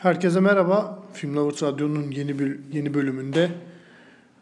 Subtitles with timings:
[0.00, 1.02] Herkese merhaba.
[1.12, 3.50] Film Lovers Radyo'nun yeni bir yeni bölümünde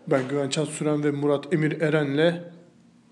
[0.07, 2.43] ben Güven Çat Süren ve Murat Emir Eren'le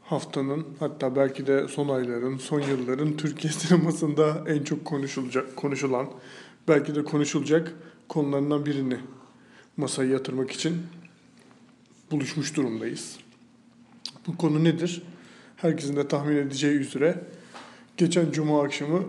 [0.02, 6.10] haftanın hatta belki de son ayların, son yılların Türkiye sinemasında en çok konuşulacak, konuşulan,
[6.68, 7.74] belki de konuşulacak
[8.08, 8.96] konularından birini
[9.76, 10.82] masaya yatırmak için
[12.10, 13.16] buluşmuş durumdayız.
[14.26, 15.02] Bu konu nedir?
[15.56, 17.24] Herkesin de tahmin edeceği üzere
[17.96, 19.02] geçen cuma akşamı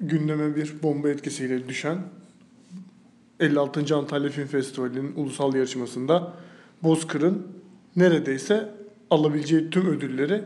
[0.00, 1.98] gündeme bir bomba etkisiyle düşen
[3.40, 3.96] 56.
[3.96, 6.32] Antalya Film Festivali'nin ulusal yarışmasında
[6.82, 7.46] Bozkır'ın
[7.96, 8.68] neredeyse
[9.10, 10.42] alabileceği tüm ödülleri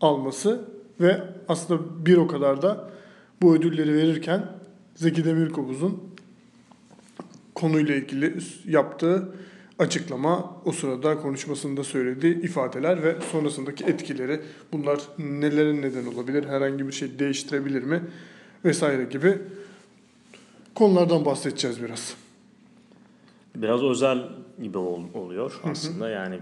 [0.00, 0.68] alması
[1.00, 2.90] ve aslında bir o kadar da
[3.42, 4.46] bu ödülleri verirken
[4.94, 6.02] Zeki Demirkubuz'un
[7.54, 9.28] konuyla ilgili yaptığı
[9.78, 14.40] açıklama, o sırada konuşmasında söylediği ifadeler ve sonrasındaki etkileri,
[14.72, 18.00] bunlar nelerin neden olabilir, herhangi bir şey değiştirebilir mi
[18.64, 19.38] vesaire gibi
[20.74, 22.14] konulardan bahsedeceğiz biraz.
[23.54, 24.28] Biraz özel
[24.62, 26.08] gibi ol, oluyor aslında.
[26.08, 26.38] Yani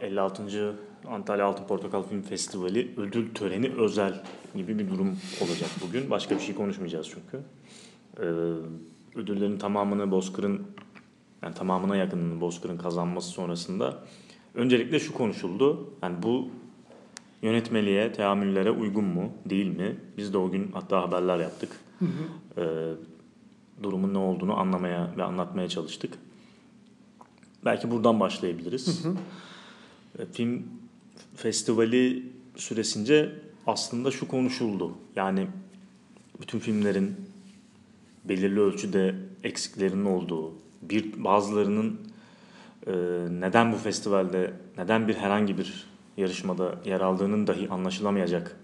[0.00, 0.74] 56.
[1.08, 4.22] Antalya Altın Portakal Film Festivali ödül töreni özel
[4.54, 6.10] gibi bir durum olacak bugün.
[6.10, 7.40] Başka bir şey konuşmayacağız çünkü.
[8.20, 10.62] Ee, ödüllerin tamamını Bozkır'ın
[11.42, 13.98] yani tamamına yakınını Bozkır'ın kazanması sonrasında
[14.54, 15.90] öncelikle şu konuşuldu.
[16.02, 16.48] Yani bu
[17.42, 19.96] yönetmeliğe, teamüllere uygun mu, değil mi?
[20.16, 21.80] Biz de o gün hatta haberler yaptık.
[21.98, 22.60] Hı hı.
[22.60, 22.94] Ee,
[23.82, 26.18] durumun ne olduğunu anlamaya ve anlatmaya çalıştık.
[27.66, 29.04] Belki buradan başlayabiliriz.
[29.04, 29.14] Hı hı.
[30.18, 30.62] E, film
[31.36, 32.22] festivali
[32.56, 33.32] süresince
[33.66, 34.92] aslında şu konuşuldu.
[35.16, 35.46] Yani
[36.40, 37.16] bütün filmlerin
[38.24, 42.00] belirli ölçüde eksiklerinin olduğu, bir bazılarının
[42.86, 42.92] e,
[43.30, 48.56] neden bu festivalde, neden bir herhangi bir yarışmada yer aldığının dahi anlaşılamayacak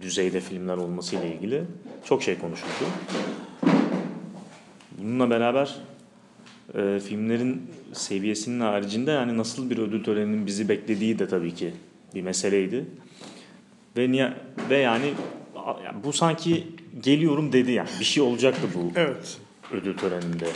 [0.00, 1.64] düzeyde filmler olması ile ilgili
[2.04, 2.84] çok şey konuşuldu.
[4.98, 5.76] Bununla beraber
[6.74, 11.72] e, filmlerin seviyesinin haricinde yani nasıl bir ödül töreninin bizi beklediği de tabii ki
[12.14, 12.86] bir meseleydi.
[13.96, 14.32] Ve niye
[14.70, 15.12] ve yani
[16.04, 16.64] bu sanki
[17.00, 19.38] geliyorum dedi yani bir şey olacaktı bu evet.
[19.72, 20.46] ödül töreninde.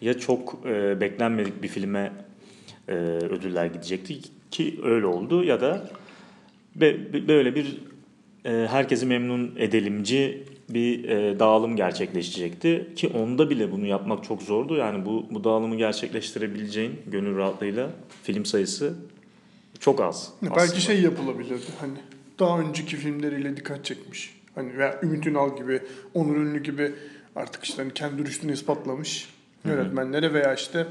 [0.00, 2.12] Ya çok e, beklenmedik bir filme
[2.88, 4.18] e, ödüller gidecekti
[4.50, 5.90] ki öyle oldu ya da
[6.74, 7.78] be, böyle bir
[8.44, 14.76] e, herkesi memnun edelimci bir e, dağılım gerçekleşecekti ki onda bile bunu yapmak çok zordu.
[14.76, 17.90] Yani bu bu dağılımı gerçekleştirebileceğin gönül rahatlığıyla
[18.22, 18.94] film sayısı
[19.80, 20.32] çok az.
[20.42, 20.80] Belki aslında.
[20.80, 21.94] şey yapılabilirdi hani
[22.38, 24.40] daha önceki filmleriyle dikkat çekmiş.
[24.54, 25.80] Hani veya Ümit Ünal gibi,
[26.14, 26.92] Onur Ünlü gibi
[27.36, 29.28] artık işte hani kendi rüştünü ispatlamış
[29.64, 30.86] yönetmenlere veya işte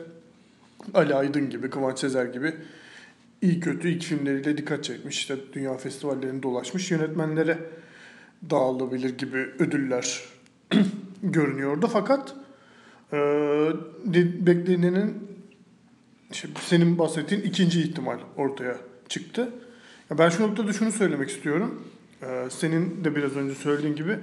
[0.94, 2.53] Ali Aydın gibi, Kıvanç Sezer gibi
[3.41, 5.17] iyi kötü ilk filmleriyle dikkat çekmiş.
[5.17, 7.57] İşte dünya festivallerini dolaşmış yönetmenlere
[8.50, 10.22] dağılabilir gibi ödüller
[11.24, 11.90] görünüyordu.
[11.94, 12.36] Fakat
[13.14, 13.18] e,
[14.46, 15.34] beklenenin
[16.59, 18.78] senin bahsettiğin ikinci ihtimal ortaya
[19.09, 19.50] çıktı.
[20.09, 21.84] Ya ben şu noktada şunu söylemek istiyorum.
[22.24, 24.20] Ee, senin de biraz önce söylediğin gibi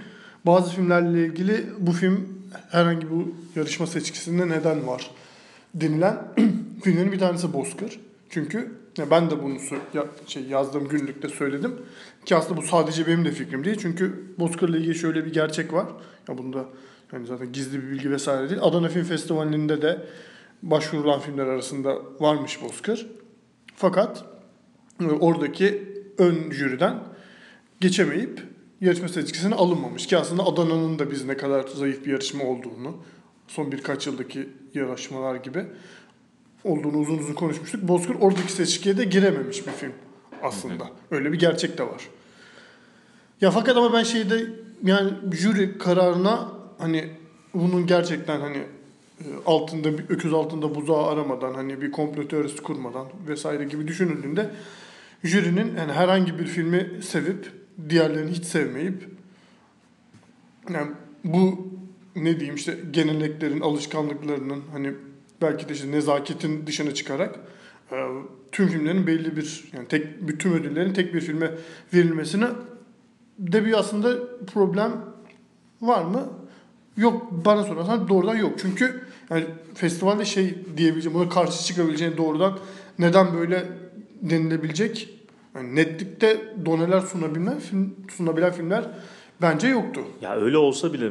[0.47, 2.29] bazı filmlerle ilgili bu film
[2.71, 5.11] herhangi bu yarışma seçkisinde neden var
[5.75, 6.19] denilen
[6.85, 8.01] filmlerin bir tanesi Bozkır.
[8.31, 8.73] Çünkü
[9.11, 9.57] ben de bunu
[9.95, 11.77] ya, şey yazdığım günlükte söyledim.
[12.25, 13.79] Ki aslında bu sadece benim de fikrim değil.
[13.83, 15.87] Çünkü Bozkır'la ilgili şöyle bir gerçek var.
[16.29, 16.65] Ya bunda
[17.13, 18.61] yani zaten gizli bir bilgi vesaire değil.
[18.63, 20.07] Adana Film Festivali'nde de
[20.63, 23.07] başvurulan filmler arasında varmış Bozkır.
[23.77, 24.25] Fakat
[25.01, 26.95] e, oradaki ön jüriden
[27.81, 28.43] geçemeyip
[28.81, 30.07] yarışma seçkisine alınmamış.
[30.07, 32.97] Ki aslında Adana'nın da biz ne kadar zayıf bir yarışma olduğunu
[33.49, 35.67] son birkaç yıldaki yarışmalar gibi
[36.65, 37.83] olduğunu uzun uzun konuşmuştuk.
[37.83, 39.93] Bozkır oradaki seçkiye de girememiş bir film
[40.43, 40.91] aslında.
[41.11, 42.09] Öyle bir gerçek de var.
[43.41, 44.47] Ya fakat ama ben şeyde
[44.85, 47.11] yani jüri kararına hani
[47.55, 48.57] bunun gerçekten hani
[49.21, 54.51] e, altında öküz altında buzağı aramadan hani bir komplo teorisi kurmadan vesaire gibi düşünüldüğünde
[55.25, 57.53] jürinin yani herhangi bir filmi sevip
[57.89, 59.09] diğerlerini hiç sevmeyip
[60.71, 60.91] yani
[61.25, 61.69] bu
[62.17, 64.93] ne diyeyim işte geleneklerin, alışkanlıklarının hani
[65.43, 67.41] belki de işte nezaketin dışına çıkarak
[67.93, 67.97] e,
[68.53, 71.51] tüm filmlerin belli bir yani tek bütün ödüllerin tek bir filme
[71.95, 72.47] verilmesine
[73.39, 74.93] de bir aslında problem
[75.81, 76.29] var mı?
[76.97, 78.53] Yok bana sorarsan doğrudan yok.
[78.63, 79.01] Çünkü
[79.31, 79.45] yani
[79.75, 82.59] festivalde şey diyebileceğim, buna karşı çıkabileceğin doğrudan
[82.99, 83.67] neden böyle
[84.23, 85.21] denilebilecek
[85.55, 88.85] yani netlikte doneler sunabilen, film, sunabilen filmler
[89.43, 90.01] bence yoktu.
[90.21, 91.11] Ya öyle olsa bile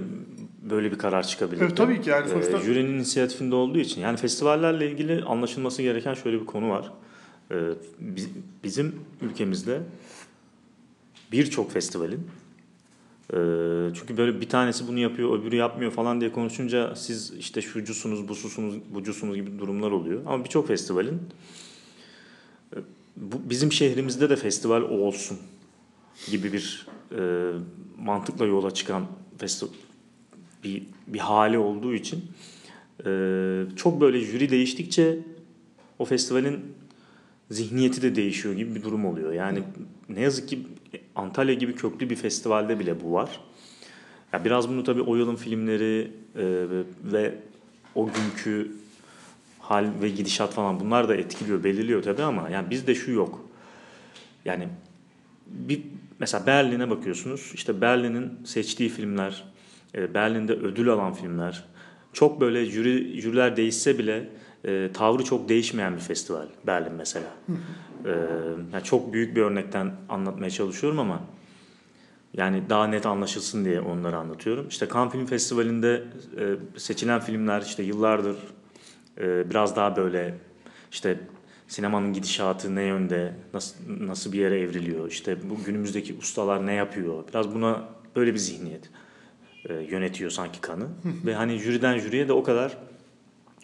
[0.62, 1.62] böyle bir karar çıkabilir.
[1.62, 2.58] Evet, tabii ki yani sonuçta.
[2.58, 4.02] Ee, jürinin inisiyatifinde olduğu için.
[4.02, 6.92] Yani festivallerle ilgili anlaşılması gereken şöyle bir konu var.
[7.52, 7.56] Ee,
[8.64, 9.82] bizim ülkemizde
[11.32, 12.28] birçok festivalin
[13.34, 13.38] Ee,
[13.94, 18.76] çünkü böyle bir tanesi bunu yapıyor, öbürü yapmıyor falan diye konuşunca siz işte şucusunuz, bususunuz,
[18.94, 20.22] bucusunuz gibi durumlar oluyor.
[20.26, 21.22] Ama birçok festivalin
[22.76, 22.78] e,
[23.16, 25.38] bu, bizim şehrimizde de festival olsun
[26.32, 27.52] gibi bir e,
[27.98, 29.06] mantıkla yola çıkan
[29.38, 29.72] festival
[30.64, 32.24] bir, bir hali olduğu için
[33.06, 33.12] e,
[33.76, 35.20] çok böyle jüri değiştikçe
[36.00, 36.60] o festivalin
[37.52, 39.34] zihniyeti de değişiyor gibi bir durum oluyor.
[39.34, 39.64] Yani
[40.10, 40.60] ne yazık ki
[41.16, 43.40] Antalya gibi köklü bir festivalde bile bu var.
[44.34, 46.44] Ya biraz bunu tabii o yılın filmleri e,
[47.04, 47.36] ve
[47.96, 48.72] o günkü
[49.60, 53.46] hal ve gidişat falan bunlar da etkiliyor, belirliyor tabii ama yani bizde şu yok.
[54.46, 54.68] Yani
[55.48, 55.82] bir
[56.20, 57.52] mesela Berlin'e bakıyorsunuz.
[57.54, 59.44] İşte Berlin'in seçtiği filmler,
[59.96, 61.66] e, Berlin'de ödül alan filmler.
[62.14, 64.30] Çok böyle jüri, jüriler değişse bile
[64.66, 67.30] e, tavrı çok değişmeyen bir festival Berlin mesela.
[68.06, 68.10] e,
[68.74, 71.22] yani çok büyük bir örnekten anlatmaya çalışıyorum ama
[72.34, 74.68] yani daha net anlaşılsın diye onları anlatıyorum.
[74.68, 76.04] İşte Cannes Film Festivali'nde
[76.38, 78.36] e, seçilen filmler işte yıllardır
[79.18, 80.36] e, biraz daha böyle
[80.92, 81.20] işte
[81.68, 87.24] sinemanın gidişatı ne yönde, nasıl nasıl bir yere evriliyor, işte bu günümüzdeki ustalar ne yapıyor.
[87.30, 88.90] Biraz buna böyle bir zihniyet
[89.66, 90.88] e, yönetiyor sanki kanı.
[91.26, 92.78] Ve hani jüriden jüriye de o kadar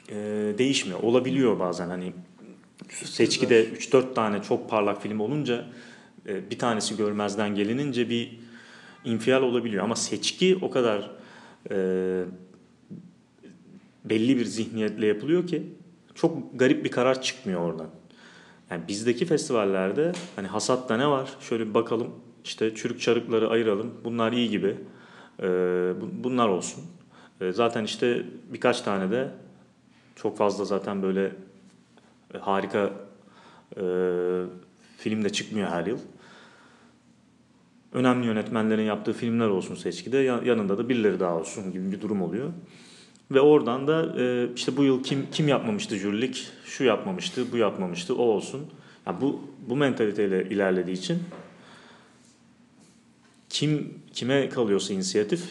[0.10, 0.16] e,
[0.58, 1.00] değişmiyor.
[1.04, 2.14] Olabiliyor bazen hani
[2.90, 5.66] seçkide 3-4 tane çok parlak film olunca
[6.28, 8.40] e, bir tanesi görmezden gelinince bir
[9.06, 9.84] infial olabiliyor.
[9.84, 11.12] Ama seçki o kadar
[11.72, 11.76] e,
[14.06, 15.64] belli bir zihniyetle yapılıyor ki
[16.16, 17.90] çok garip bir karar çıkmıyor oradan.
[18.70, 21.30] Yani bizdeki festivallerde hani hasatta ne var?
[21.40, 22.12] Şöyle bir bakalım
[22.44, 23.94] işte çürük çarıkları ayıralım.
[24.04, 24.78] Bunlar iyi gibi.
[25.42, 25.48] E,
[26.24, 26.84] bunlar olsun.
[27.42, 29.30] E, zaten işte birkaç tane de
[30.16, 31.32] çok fazla zaten böyle
[32.34, 32.90] e, harika
[33.78, 33.84] e,
[34.98, 36.00] film de çıkmıyor her yıl.
[37.94, 42.50] Önemli yönetmenlerin yaptığı filmler olsun seçkide yanında da birileri daha olsun gibi bir durum oluyor.
[43.32, 48.16] Ve oradan da e, işte bu yıl kim kim yapmamıştı jürilik, şu yapmamıştı, bu yapmamıştı,
[48.16, 48.62] o olsun.
[49.08, 51.20] Yani bu bu mentaliteyle ilerlediği için
[53.56, 55.44] kim kime kalıyorsa inisiyatif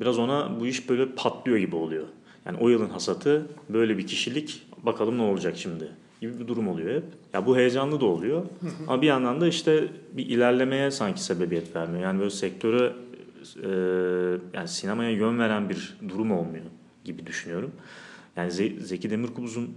[0.00, 2.04] biraz ona bu iş böyle patlıyor gibi oluyor.
[2.46, 5.88] Yani o yılın hasatı böyle bir kişilik bakalım ne olacak şimdi
[6.20, 7.04] gibi bir durum oluyor hep.
[7.32, 8.46] Ya bu heyecanlı da oluyor.
[8.86, 12.02] Ama bir yandan da işte bir ilerlemeye sanki sebebiyet vermiyor.
[12.02, 12.92] Yani böyle sektöre
[13.62, 13.68] e,
[14.54, 16.64] yani sinemaya yön veren bir durum olmuyor
[17.04, 17.70] gibi düşünüyorum.
[18.36, 18.50] Yani
[18.80, 19.70] Zeki Demirkubuz'un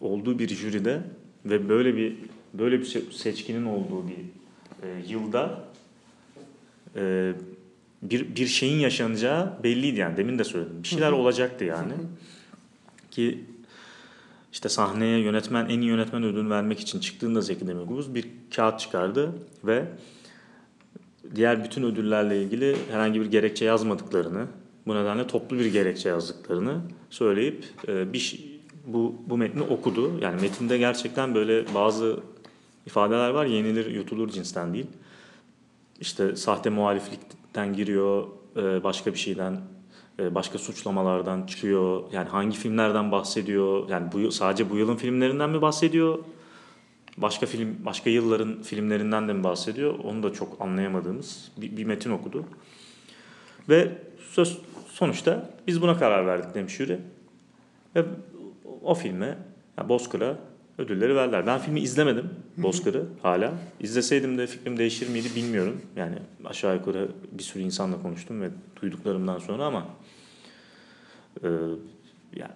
[0.00, 1.00] olduğu bir jüride
[1.44, 2.16] ve böyle bir
[2.54, 4.18] böyle bir seçkinin olduğu bir
[4.82, 5.71] e, yılda
[6.96, 7.32] e,
[8.02, 10.82] bir bir şeyin yaşanacağı belliydi yani demin de söyledim.
[10.82, 11.92] Bir şeyler olacaktı yani.
[13.10, 13.44] Ki
[14.52, 19.32] işte sahneye yönetmen en iyi yönetmen ödülünü vermek için çıktığında Zeki Demirkubuz bir kağıt çıkardı
[19.64, 19.84] ve
[21.34, 24.46] diğer bütün ödüllerle ilgili herhangi bir gerekçe yazmadıklarını,
[24.86, 26.80] bu nedenle toplu bir gerekçe yazdıklarını
[27.10, 28.52] söyleyip e, bir
[28.86, 30.18] bu bu metni okudu.
[30.20, 32.20] Yani metinde gerçekten böyle bazı
[32.86, 34.86] ifadeler var yenilir yutulur cinsten değil.
[36.00, 39.60] İşte sahte muhaliflikten giriyor, e, başka bir şeyden
[40.18, 42.02] e, başka suçlamalardan çıkıyor.
[42.12, 43.88] Yani hangi filmlerden bahsediyor?
[43.88, 46.18] Yani bu sadece bu yılın filmlerinden mi bahsediyor?
[47.16, 49.98] Başka film, başka yılların filmlerinden de mi bahsediyor?
[49.98, 52.44] Onu da çok anlayamadığımız bir, bir metin okudu.
[53.68, 53.98] Ve
[54.30, 56.98] söz sonuçta biz buna karar verdik demiş jüri.
[57.96, 58.04] Ve
[58.82, 59.38] o filme,
[59.78, 60.38] yani Bozkır'a
[60.78, 61.46] ödülleri verdiler.
[61.46, 63.52] Ben filmi izlemedim Bozkır'ı hala.
[63.80, 65.80] İzleseydim de fikrim değişir miydi bilmiyorum.
[65.96, 68.50] Yani aşağı yukarı bir sürü insanla konuştum ve
[68.82, 69.86] duyduklarımdan sonra ama
[71.42, 71.48] e,
[72.36, 72.52] yani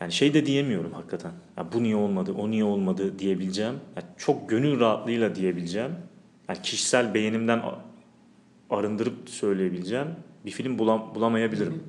[0.00, 1.32] yani şey de diyemiyorum hakikaten.
[1.56, 3.74] Ya bu niye olmadı, o niye olmadı diyebileceğim.
[3.96, 5.92] Yani çok gönül rahatlığıyla diyebileceğim.
[6.48, 7.62] Yani kişisel beğenimden
[8.70, 10.06] arındırıp söyleyebileceğim
[10.46, 11.82] bir film bulam bulamayabilirim.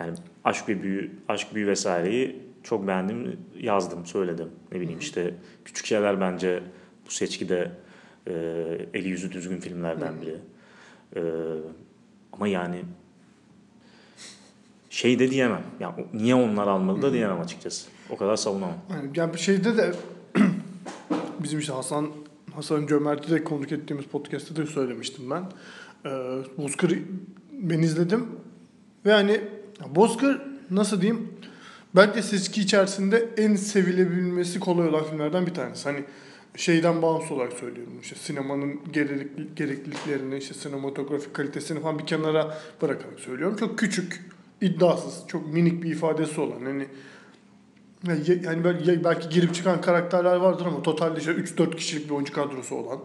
[0.00, 4.48] Yani aşk ve büyü, aşk büyü vesaireyi çok beğendim, yazdım, söyledim.
[4.72, 6.62] Ne bileyim işte küçük şeyler bence
[7.06, 7.70] bu seçkide
[8.26, 8.32] e,
[8.94, 10.36] eli yüzü düzgün filmlerden biri.
[11.16, 11.22] E,
[12.32, 12.84] ama yani
[14.90, 15.62] şey de diyemem.
[15.80, 17.88] Yani niye onlar almadı da diyemem açıkçası.
[18.10, 18.78] O kadar savunamam.
[18.90, 19.92] Yani, yani şeyde de
[21.42, 22.10] bizim işte Hasan
[22.54, 25.44] Hasan Cömert'i de konuk ettiğimiz podcast'ta da söylemiştim ben.
[26.06, 26.10] Ee,
[26.58, 26.98] Bozkır
[27.52, 28.26] ben izledim
[29.06, 29.40] ve hani
[29.94, 31.32] Bozkır nasıl diyeyim
[31.96, 35.88] bence seçki içerisinde en sevilebilmesi kolay olan filmlerden bir tanesi.
[35.88, 36.04] Hani
[36.56, 37.92] şeyden bağımsız olarak söylüyorum.
[38.02, 43.56] İşte sinemanın gerekli, gerekliliklerini, işte sinematografik kalitesini falan bir kenara bırakarak söylüyorum.
[43.56, 44.20] Çok küçük,
[44.60, 46.60] iddiasız, çok minik bir ifadesi olan.
[46.64, 46.86] Hani
[48.42, 52.74] yani böyle belki girip çıkan karakterler vardır ama totalde işte 3-4 kişilik bir oyuncu kadrosu
[52.74, 52.98] olan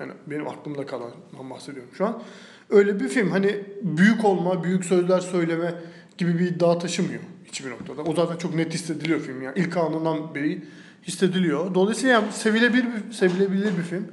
[0.00, 2.22] Yani benim aklımda kalandan bahsediyorum şu an.
[2.70, 5.74] Öyle bir film hani büyük olma, büyük sözler söyleme
[6.18, 7.22] gibi bir iddia taşımıyor
[7.56, 8.02] hiçbir noktada.
[8.02, 9.58] O zaten çok net hissediliyor film yani.
[9.58, 10.64] İlk anından beri
[11.02, 11.74] hissediliyor.
[11.74, 14.06] Dolayısıyla yani sevilebilir bir, sevilebilir bir film.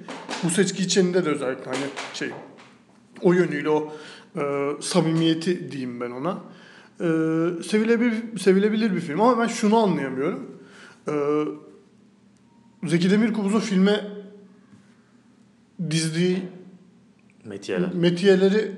[0.43, 2.29] Bu seçki içinde de özellikle hani şey
[3.21, 3.93] o yönüyle o
[4.35, 4.41] e,
[4.81, 6.31] samimiyeti diyeyim ben ona.
[6.99, 7.07] E,
[7.63, 10.51] sevilebilir, sevilebilir bir film ama ben şunu anlayamıyorum.
[11.07, 11.13] E,
[12.87, 14.07] Zeki Demirkubuz'un filme
[15.89, 16.37] dizdiği
[17.45, 17.93] Metiyeler.
[17.93, 18.71] metiyeleri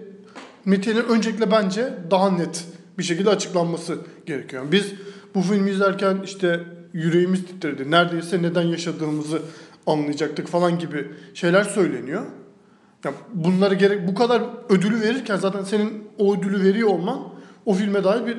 [0.65, 2.65] metiyelerin öncelikle bence daha net
[2.97, 4.63] bir şekilde açıklanması gerekiyor.
[4.63, 4.93] Yani biz
[5.35, 7.91] bu filmi izlerken işte yüreğimiz titredi.
[7.91, 9.41] Neredeyse neden yaşadığımızı
[9.87, 12.25] anlayacaktık falan gibi şeyler söyleniyor.
[13.03, 17.19] Ya bunları gerek bu kadar ödülü verirken zaten senin o ödülü veriyor olman
[17.65, 18.37] o filme dair bir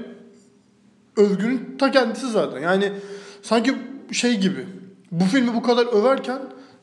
[1.17, 2.61] övgünün ta kendisi zaten.
[2.61, 2.93] Yani
[3.43, 3.75] sanki
[4.13, 4.67] şey gibi
[5.11, 6.39] bu filmi bu kadar överken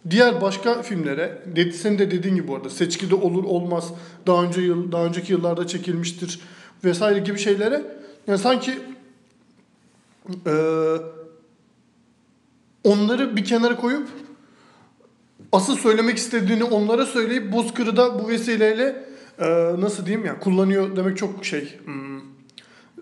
[0.09, 3.93] diğer başka filmlere dedi senin de dediğin gibi bu arada seçkide olur olmaz
[4.27, 6.39] daha önce yıl daha önceki yıllarda çekilmiştir
[6.83, 7.81] vesaire gibi şeylere
[8.27, 8.79] yani sanki
[10.45, 10.97] eee
[12.83, 14.07] onları bir kenara koyup
[15.51, 19.05] asıl söylemek istediğini onlara söyleyip Bozkır'ı da bu vesileyle
[19.41, 22.21] eee, nasıl diyeyim yani kullanıyor demek çok şey hmm,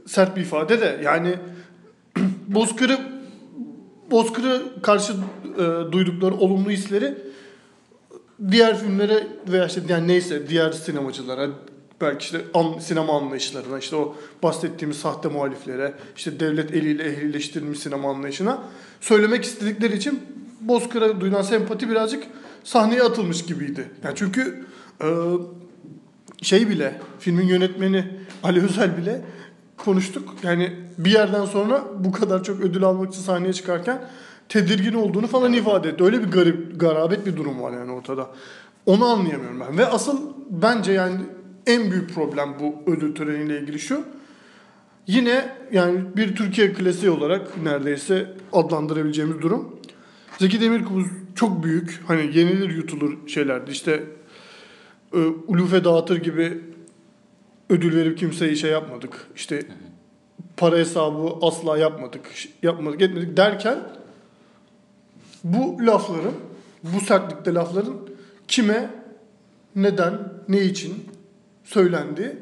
[0.05, 1.01] sert bir ifade de.
[1.03, 1.35] Yani
[2.47, 2.97] Bozkır'ı
[4.11, 5.13] Bozkır'ı karşı
[5.57, 7.17] e, duydukları olumlu hisleri
[8.51, 11.49] diğer filmlere veya işte yani neyse diğer sinemacılara
[12.01, 18.09] belki işte an, sinema anlayışlarına işte o bahsettiğimiz sahte muhaliflere işte devlet eliyle ehlileştirilmiş sinema
[18.09, 18.63] anlayışına
[19.01, 20.19] söylemek istedikleri için
[20.61, 22.23] Bozkır'a duyulan sempati birazcık
[22.63, 23.91] sahneye atılmış gibiydi.
[24.03, 24.65] Yani çünkü
[25.01, 25.07] e,
[26.41, 28.05] şey bile filmin yönetmeni
[28.43, 29.21] Ali Özel bile
[29.77, 30.35] konuştuk.
[30.43, 34.01] Yani bir yerden sonra bu kadar çok ödül almak için sahneye çıkarken
[34.49, 36.03] tedirgin olduğunu falan ifade etti.
[36.03, 38.29] Öyle bir garip, garabet bir durum var yani ortada.
[38.85, 39.77] Onu anlayamıyorum ben.
[39.77, 41.17] Ve asıl bence yani
[41.67, 44.03] en büyük problem bu ödül töreniyle ilgili şu.
[45.07, 49.75] Yine yani bir Türkiye klasiği olarak neredeyse adlandırabileceğimiz durum.
[50.37, 53.71] Zeki Demirkubuz çok büyük, hani yenilir yutulur şeylerdi.
[53.71, 54.03] İşte
[55.13, 56.61] e, Ulufe dağıtır gibi
[57.69, 59.27] ödül verip kimseye şey yapmadık.
[59.35, 59.65] İşte
[60.57, 62.21] para hesabı asla yapmadık.
[62.63, 63.79] Yapmadık etmedik derken
[65.43, 66.33] bu lafların
[66.83, 67.97] bu sertlikte lafların
[68.47, 68.89] kime
[69.75, 70.93] neden ne için
[71.63, 72.37] söylendi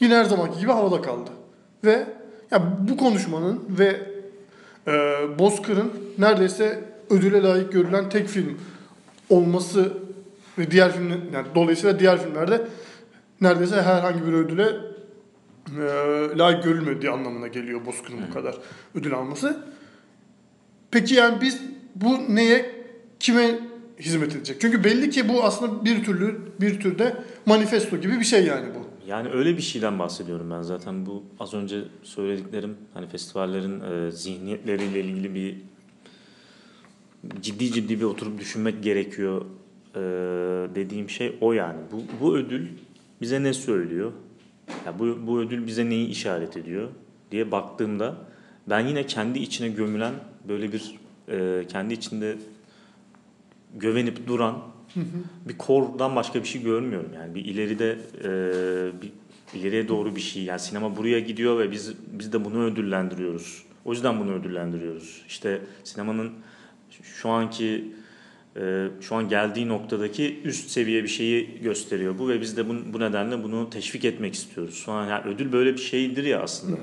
[0.00, 1.30] yine her zamanki gibi havada kaldı.
[1.84, 2.06] Ve
[2.50, 4.00] ya bu konuşmanın ve
[4.86, 4.92] e,
[5.38, 8.58] Bozkır'ın neredeyse ödüle layık görülen tek film
[9.30, 9.92] olması
[10.58, 12.68] ve diğer film yani dolayısıyla diğer filmlerde
[13.40, 14.68] neredeyse herhangi bir ödüle
[15.68, 18.54] e, layık görülmediği anlamına geliyor Bozkır'ın bu kadar
[18.94, 19.64] ödül alması.
[20.90, 21.60] Peki yani biz
[21.94, 22.84] bu neye
[23.20, 23.58] kime
[24.00, 24.60] hizmet edecek?
[24.60, 28.86] Çünkü belli ki bu aslında bir türlü bir türde manifesto gibi bir şey yani bu.
[29.10, 35.00] Yani öyle bir şeyden bahsediyorum ben zaten bu az önce söylediklerim hani festivallerin e, zihniyetleriyle
[35.00, 35.56] ilgili bir
[37.42, 39.44] ciddi ciddi bir oturup düşünmek gerekiyor
[39.94, 40.00] e,
[40.74, 41.78] dediğim şey o yani.
[41.92, 42.68] Bu, bu ödül
[43.20, 44.12] bize ne söylüyor?
[44.86, 46.88] Ya bu, bu ödül bize neyi işaret ediyor
[47.30, 48.16] diye baktığımda
[48.68, 50.14] ben yine kendi içine gömülen
[50.48, 50.94] böyle bir
[51.28, 52.36] e, kendi içinde
[53.74, 54.62] gövenip duran
[55.48, 57.10] bir kordan başka bir şey görmüyorum.
[57.14, 58.30] Yani bir ileride e,
[59.02, 59.12] bir
[59.58, 60.42] ileriye doğru bir şey.
[60.42, 63.62] Yani sinema buraya gidiyor ve biz biz de bunu ödüllendiriyoruz.
[63.84, 65.22] O yüzden bunu ödüllendiriyoruz.
[65.28, 66.32] İşte sinemanın
[67.02, 67.84] şu anki
[68.56, 72.74] e, şu an geldiği noktadaki üst seviye bir şeyi gösteriyor bu ve biz de bu,
[72.92, 74.74] bu nedenle bunu teşvik etmek istiyoruz.
[74.74, 76.76] Sonra yani ödül böyle bir şeydir ya aslında.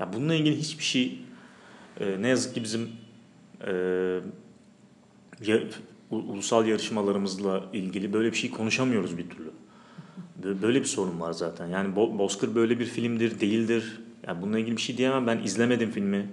[0.00, 1.18] Ya bununla ilgili hiçbir şey
[2.00, 2.88] e, ne yazık ki bizim
[3.66, 3.72] e,
[6.10, 9.50] ulusal yarışmalarımızla ilgili böyle bir şey konuşamıyoruz bir türlü.
[10.42, 11.66] Bö- Böyle bir sorun var zaten.
[11.66, 14.00] Yani Bo- Bozkır böyle bir filmdir, değildir.
[14.26, 15.26] Yani bununla ilgili bir şey diyemem.
[15.26, 16.26] Ben izlemedim filmi.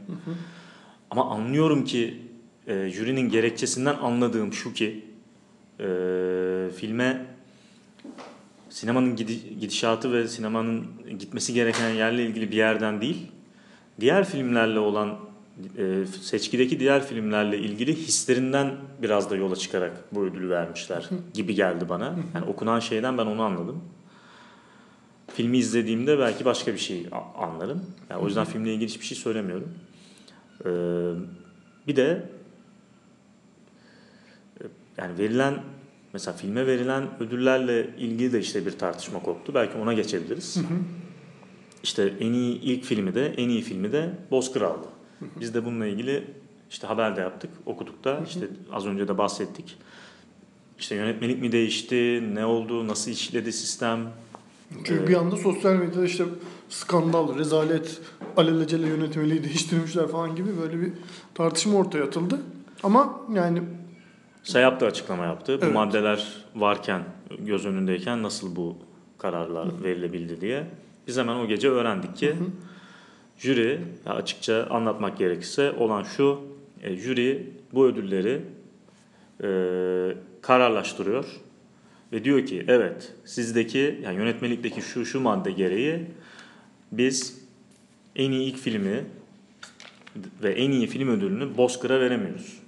[1.11, 2.21] Ama anlıyorum ki
[2.67, 5.05] e, jürinin gerekçesinden anladığım şu ki
[5.79, 5.85] e,
[6.75, 7.25] filme
[8.69, 10.85] sinemanın gidi- gidişatı ve sinemanın
[11.19, 13.17] gitmesi gereken yerle ilgili bir yerden değil,
[13.99, 15.15] diğer filmlerle olan
[15.77, 21.89] e, seçkideki diğer filmlerle ilgili hislerinden biraz da yola çıkarak bu ödülü vermişler gibi geldi
[21.89, 22.15] bana.
[22.33, 23.83] Yani okunan şeyden ben onu anladım.
[25.33, 27.07] Filmi izlediğimde belki başka bir şey
[27.37, 27.85] anlarım.
[28.09, 29.69] Yani o yüzden filmle ilgili hiçbir şey söylemiyorum.
[30.65, 30.69] Ee,
[31.87, 32.29] bir de
[34.61, 34.63] e,
[34.97, 35.53] yani verilen
[36.13, 39.53] mesela filme verilen ödüllerle ilgili de işte bir tartışma koptu.
[39.53, 40.57] Belki ona geçebiliriz.
[41.83, 44.87] İşte en iyi ilk filmi de en iyi filmi de Bozkır aldı.
[45.39, 46.23] Biz de bununla ilgili
[46.71, 49.77] işte haber de yaptık, okuduk da işte az önce de bahsettik.
[50.79, 53.99] işte yönetmelik mi değişti, ne oldu, nasıl işledi sistem.
[54.73, 55.07] Çünkü Evet.
[55.09, 56.25] bir anda sosyal medyada işte
[56.69, 58.01] skandal, rezalet,
[58.37, 60.91] alelacele yönetmeliği değiştirmişler falan gibi böyle bir
[61.35, 62.41] tartışma ortaya atıldı.
[62.83, 63.61] Ama yani
[64.43, 65.57] Sayap da açıklama yaptı.
[65.61, 65.73] Bu Evet.
[65.75, 67.03] maddeler varken,
[67.39, 68.77] göz önündeyken nasıl bu
[69.17, 70.67] kararlar verilebildi diye.
[71.07, 72.35] Biz hemen o gece öğrendik ki
[73.37, 76.41] jüri, açıkça anlatmak gerekirse olan şu,
[76.83, 78.41] e, jüri bu ödülleri
[79.43, 79.49] e,
[80.41, 81.25] kararlaştırıyor
[82.11, 85.99] ve diyor ki evet sizdeki yani yönetmelikteki şu şu madde gereği
[86.91, 87.43] biz
[88.15, 89.05] en iyi ilk filmi
[90.43, 92.59] ve en iyi film ödülünü Bozkır'a veremiyoruz.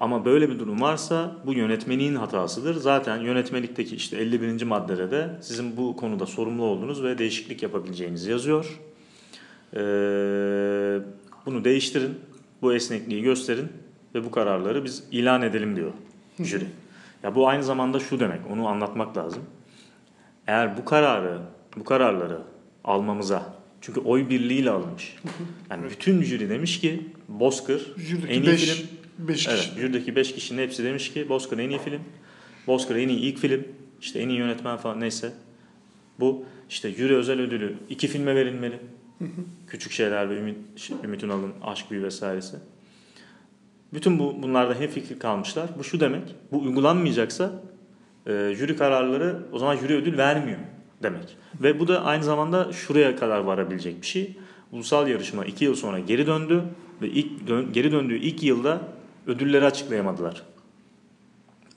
[0.00, 2.74] Ama böyle bir durum varsa bu yönetmenin hatasıdır.
[2.74, 4.62] Zaten yönetmelikteki işte 51.
[4.62, 8.80] maddede de sizin bu konuda sorumlu olduğunuz ve değişiklik yapabileceğiniz yazıyor.
[9.74, 9.78] Ee,
[11.46, 12.14] bunu değiştirin,
[12.62, 13.68] bu esnekliği gösterin
[14.14, 15.92] ve bu kararları biz ilan edelim diyor
[16.40, 16.66] jüri.
[17.22, 19.42] Ya bu aynı zamanda şu demek, onu anlatmak lazım.
[20.46, 21.38] Eğer bu kararı,
[21.76, 22.38] bu kararları
[22.84, 25.16] almamıza, çünkü oy birliğiyle alınmış.
[25.70, 27.94] Yani bütün jüri demiş ki Bozkır
[28.28, 28.88] en iyi 5 film.
[29.18, 29.50] 5 kişi.
[29.50, 32.00] Evet, jürideki 5 kişinin hepsi demiş ki Bozkır en iyi film.
[32.66, 33.64] Bozkır en iyi ilk film.
[34.00, 35.32] işte en iyi yönetmen falan neyse.
[36.20, 38.78] Bu işte jüri özel ödülü iki filme verilmeli.
[39.66, 42.56] Küçük şeyler ve Ümit, şey, Ümit Ünal'ın Aşk Büyü vesairesi.
[43.94, 45.70] Bütün bu bunlarda hep fikir kalmışlar.
[45.78, 46.34] Bu şu demek.
[46.52, 47.52] Bu uygulanmayacaksa
[48.26, 50.58] e, jüri kararları o zaman jüri ödül vermiyor
[51.02, 51.36] demek.
[51.62, 54.36] Ve bu da aynı zamanda şuraya kadar varabilecek bir şey.
[54.72, 56.62] Ulusal yarışma iki yıl sonra geri döndü
[57.02, 58.80] ve ilk dön- geri döndüğü ilk yılda
[59.26, 60.42] ödülleri açıklayamadılar.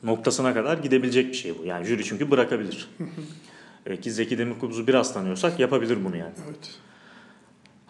[0.03, 1.65] Noktasına kadar gidebilecek bir şey bu.
[1.65, 2.89] Yani jüri çünkü bırakabilir.
[3.85, 6.33] E, Ki Zeki Demirkubuz'u biraz tanıyorsak yapabilir bunu yani.
[6.47, 6.79] Evet.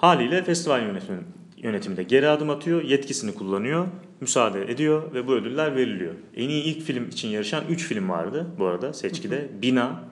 [0.01, 1.19] Haliyle festival yönetimi,
[1.57, 3.87] yönetimi de geri adım atıyor, yetkisini kullanıyor,
[4.21, 6.13] müsaade ediyor ve bu ödüller veriliyor.
[6.35, 9.49] En iyi ilk film için yarışan 3 film vardı bu arada seçkide.
[9.61, 10.03] Bina,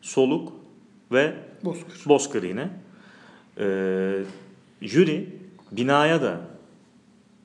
[0.00, 0.52] Soluk
[1.12, 2.08] ve Bozkır.
[2.08, 2.70] Bozkır yine.
[3.58, 4.22] Ee,
[4.82, 5.28] jüri
[5.72, 6.40] binaya da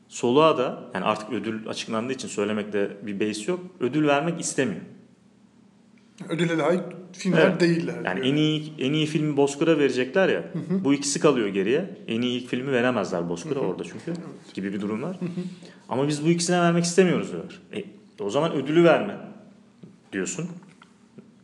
[0.08, 3.60] soluğa da yani artık ödül açıklandığı için söylemekte bir beis yok.
[3.80, 4.82] Ödül vermek istemiyor.
[6.30, 7.60] Ödüle layık filmler Evet.
[7.60, 7.96] değiller.
[8.06, 8.26] Yani diyor.
[8.28, 10.44] en iyi en iyi filmi Bozkır'a verecekler ya.
[10.84, 11.98] Bu ikisi kalıyor geriye.
[12.08, 14.22] En iyi ilk filmi veremezler Bozkır'a orada çünkü.
[14.54, 15.20] Gibi bir durum var.
[15.90, 17.62] Ama biz bu ikisine vermek istemiyoruz diyorlar.
[17.74, 17.84] E,
[18.24, 19.18] o zaman ödülü verme
[20.14, 20.50] diyorsun.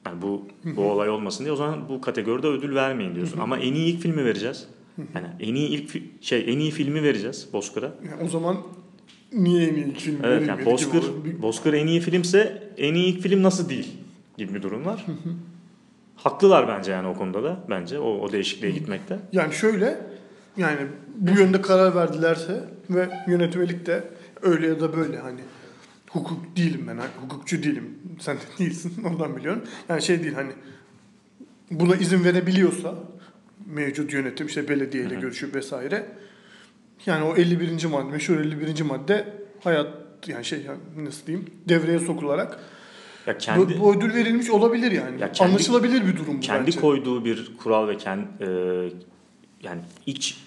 [0.06, 3.40] Yani bu bu olay olmasın diye o zaman bu kategoride ödül vermeyin diyorsun.
[3.40, 4.68] Ama en iyi ilk filmi vereceğiz.
[5.16, 7.92] Yani en iyi ilk şey en iyi filmi vereceğiz Bozkır'a.
[8.12, 8.58] Yani o zaman
[9.34, 11.04] niye en iyi ilk film Evet yani Bozkır
[11.42, 13.88] Bozkır en iyi filmse en iyi ilk film nasıl değil
[14.38, 15.06] gibi bir durum var.
[16.16, 19.20] Haklılar bence yani o konuda da bence o, o değişikliğe gitmekte.
[19.32, 19.98] Yani şöyle
[20.58, 20.80] yani
[21.16, 24.04] bu yönde karar verdilerse ve yönetmelik de
[24.42, 25.42] öyle ya da böyle hani
[26.10, 29.64] hukuk değilim ben hani hukukçu değilim sen de değilsin ondan biliyorum.
[29.90, 30.52] Yani şey değil hani
[31.72, 32.96] buna izin verebiliyorsa
[33.66, 36.06] mevcut yönetim işte belediyeyle görüşüp vesaire
[37.06, 37.86] yani o 51.
[37.86, 38.82] madde meşhur 51.
[38.82, 39.88] madde hayat
[40.28, 42.60] yani şey yani nasıl diyeyim devreye sokularak
[43.28, 45.22] Ya kendi bu, bu ödül verilmiş olabilir yani.
[45.22, 46.80] Ya kendi- Anlaşılabilir bir durum bu kendi bence.
[46.80, 48.26] koyduğu bir kural ve kendi
[49.64, 50.38] yani iç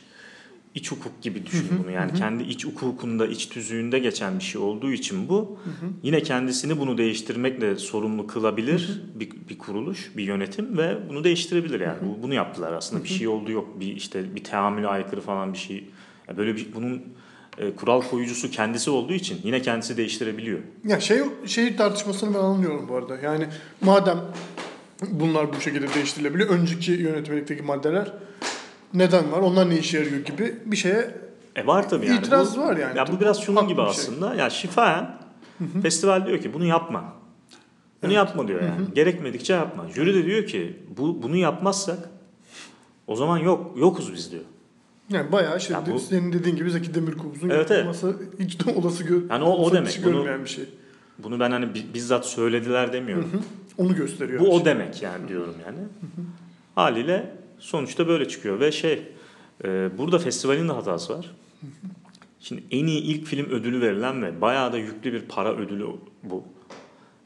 [0.75, 1.91] iç hukuk gibi düşün bunu.
[1.91, 5.59] Yani kendi iç hukukunda, iç tüzüğünde geçen bir şey olduğu için bu
[6.03, 11.99] yine kendisini bunu değiştirmekle sorumlu kılabilir bir, bir kuruluş, bir yönetim ve bunu değiştirebilir yani.
[12.03, 13.05] Bu- Bunu yaptılar aslında.
[13.05, 13.81] Bir şey oldu yok.
[13.81, 15.85] Bir işte bir teamüle aykırı falan bir şey.
[16.29, 17.03] Ya böyle bir bunun
[17.59, 20.59] e, kural koyucusu kendisi olduğu için yine kendisi değiştirebiliyor.
[20.85, 23.17] Ya şey şey tartışmasını ben anlıyorum bu arada.
[23.23, 23.47] Yani
[23.81, 24.21] madem
[25.11, 28.13] bunlar bu şekilde değiştirilebiliyor, önceki yönetmelikteki maddeler
[28.95, 29.39] neden var?
[29.39, 31.25] Onlar ne işe yarıyor gibi bir şeye
[31.57, 32.19] E var tabii yani.
[32.19, 32.99] İtiraz bu, var yani.
[32.99, 33.91] Ya bu biraz şunun gibi şey.
[33.91, 34.35] aslında.
[34.35, 35.19] Ya şifayen
[35.83, 37.13] festival diyor ki bunu yapma.
[38.03, 38.95] Bunu yapma diyor yani.
[38.95, 39.89] Gerekmedikçe yapma.
[39.89, 41.99] Jüri de diyor ki bu bunu yapmazsak
[43.07, 44.43] o zaman yok yokuz biz diyor.
[45.11, 47.71] Yani bayağı şey Ya bu- senin dediğin gibi Zeki Demirkubuz'un Evet, evet.
[47.71, 49.89] yapılması hiç de olası gör Yani o- o demek.
[49.89, 50.65] dışı Bunu- görmeyen bir şey.
[51.19, 53.31] Bunu ben hani bi- bizzat söylediler demiyorum.
[53.79, 54.41] Onu gösteriyor.
[54.41, 54.65] Bu o şey.
[54.65, 55.79] demek yani diyorum yani.
[56.75, 59.03] Haliyle sonuçta böyle çıkıyor ve şey
[59.65, 61.31] e, burada festivalin de hatası var.
[62.41, 65.87] Şimdi en iyi ilk film ödülü verilen ve bayağı da yüklü bir para ödülü
[66.23, 66.45] bu.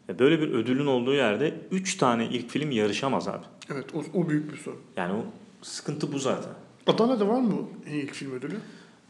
[0.09, 3.45] E, Böyle bir ödülün olduğu yerde 3 tane ilk film yarışamaz abi.
[3.73, 4.79] Evet o, o büyük bir sorun.
[4.97, 5.25] Yani o
[5.63, 6.53] sıkıntı bu zaten.
[6.89, 7.55] Adana'da var mı
[7.87, 8.57] en iyi film ödülü?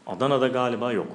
[0.07, 1.07] Adana'da galiba yok.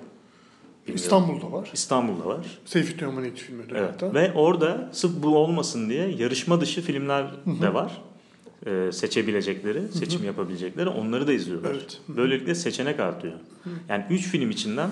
[0.87, 1.05] Bilmiyorum.
[1.05, 1.71] İstanbul'da var.
[1.73, 2.59] İstanbul'da var.
[2.65, 3.91] Seyfi Teoman ilk film ödülü Evet.
[3.93, 4.15] hatta.
[4.15, 7.27] Ve orada sırf bu olmasın diye yarışma dışı filmler
[7.63, 8.03] de var.
[8.67, 11.71] Ee, seçebilecekleri, seçim yapabilecekleri onları da izliyorlar.
[11.71, 12.01] Evet.
[12.09, 13.35] Böylelikle seçenek artıyor.
[13.89, 14.91] Yani 3 film içinden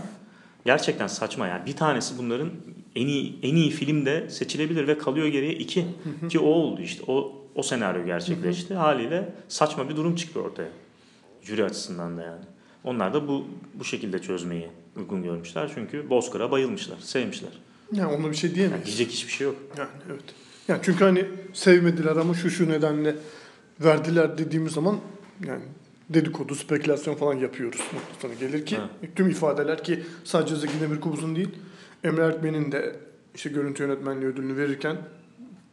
[0.64, 2.50] gerçekten saçma yani bir tanesi bunların
[2.96, 5.84] en iyi en iyi film de seçilebilir ve kalıyor geriye iki
[6.30, 10.68] ki o oldu işte o o senaryo gerçekleşti haliyle saçma bir durum çıktı ortaya
[11.42, 12.40] jüri açısından da yani
[12.84, 17.50] onlar da bu bu şekilde çözmeyi uygun görmüşler çünkü Bozkır'a bayılmışlar sevmişler
[17.92, 18.86] Yani ona bir şey yani diyemeyiz.
[18.86, 20.22] diyecek hiçbir şey yok Yani evet.
[20.68, 23.16] Yani çünkü hani sevmediler ama şu şu nedenle
[23.80, 24.98] verdiler dediğimiz zaman
[25.46, 25.62] yani
[26.10, 28.88] dedikodu, spekülasyon falan yapıyoruz noktasına gelir ki Ha.
[29.16, 31.48] tüm ifadeler ki sadece Zeki Demirkubuz'un değil
[32.04, 32.96] Emre Erkmen'in de
[33.34, 34.96] işte görüntü yönetmenliği ödülünü verirken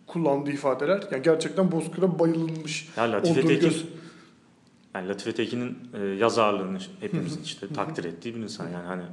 [0.07, 3.85] kullandığı ifadeler yani gerçekten Bozkır'a bayılmış ya Latife Tekin göz-
[4.99, 9.03] yani Latife Tekin'in e, yazarlığını hepimizin işte takdir ettiği bir insan yani hani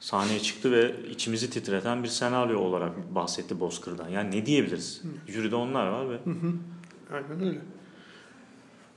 [0.00, 4.08] sahneye çıktı ve içimizi titreten bir senaryo olarak bahsetti Bozkır'dan.
[4.08, 5.02] Yani ne diyebiliriz?
[5.28, 6.18] Jüride onlar var ve
[7.12, 7.58] Aynen öyle.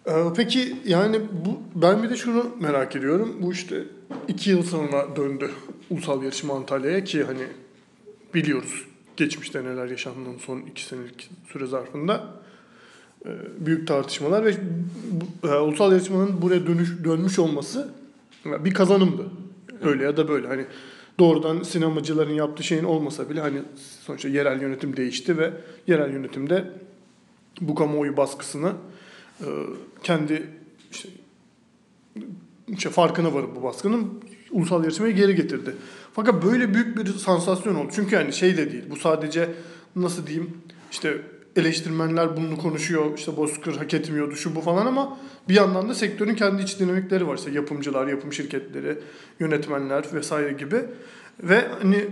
[0.07, 3.37] Ee, peki yani bu ben bir de şunu merak ediyorum.
[3.41, 3.83] Bu işte
[4.27, 5.51] iki yıl sonra döndü
[5.89, 7.47] ulusal yarışma Antalya'ya ki hani
[8.33, 8.85] biliyoruz
[9.17, 12.44] geçmişte neler yaşandığını son iki senelik süre zarfında
[13.59, 14.55] büyük tartışmalar ve
[15.43, 17.89] e, ulusal yarışmanın buraya dönüş dönmüş olması
[18.45, 19.25] bir kazanımdı.
[19.83, 20.65] Öyle ya da böyle hani
[21.19, 23.61] doğrudan sinemacıların yaptığı şeyin olmasa bile hani
[24.01, 25.53] sonuçta yerel yönetim değişti ve
[25.87, 26.65] yerel yönetimde
[27.61, 28.73] bu kamuoyu baskısını
[29.41, 29.47] e,
[30.03, 30.47] kendi
[30.91, 31.09] işte,
[32.67, 35.75] işte farkına varıp bu baskının ulusal yarışmayı geri getirdi.
[36.13, 37.89] Fakat böyle büyük bir sansasyon oldu.
[37.95, 38.83] Çünkü yani şey de değil.
[38.89, 39.49] Bu sadece
[39.95, 40.57] nasıl diyeyim
[40.91, 41.21] işte
[41.55, 43.17] eleştirmenler bunu konuşuyor.
[43.17, 45.17] işte Bozkır hak etmiyordu şu bu falan ama
[45.49, 47.37] bir yandan da sektörün kendi iç dinamikleri var.
[47.37, 48.97] İşte yapımcılar, yapım şirketleri,
[49.39, 50.81] yönetmenler vesaire gibi.
[51.43, 52.07] Ve hani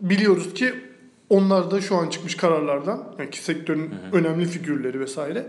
[0.00, 0.72] biliyoruz ki
[1.30, 5.46] onlar da şu an çıkmış kararlardan yani ki sektörün önemli figürleri vesaire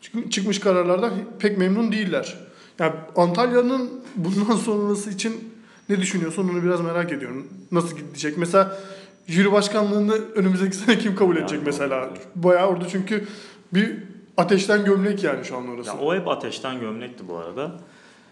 [0.00, 2.38] çık- çıkmış kararlardan pek memnun değiller.
[2.78, 5.52] Yani Antalya'nın bundan sonrası için
[5.88, 7.48] ne düşünüyorsun onu biraz merak ediyorum.
[7.72, 8.38] Nasıl gidecek?
[8.38, 8.78] Mesela
[9.26, 12.10] jüri başkanlığını önümüzdeki sene kim kabul edecek Yani mesela?
[12.34, 13.26] Bayağı orada çünkü
[13.74, 13.96] bir
[14.36, 15.88] ateşten gömlek yani şu an orası.
[15.88, 17.72] ya o hep ateşten gömlekti bu arada.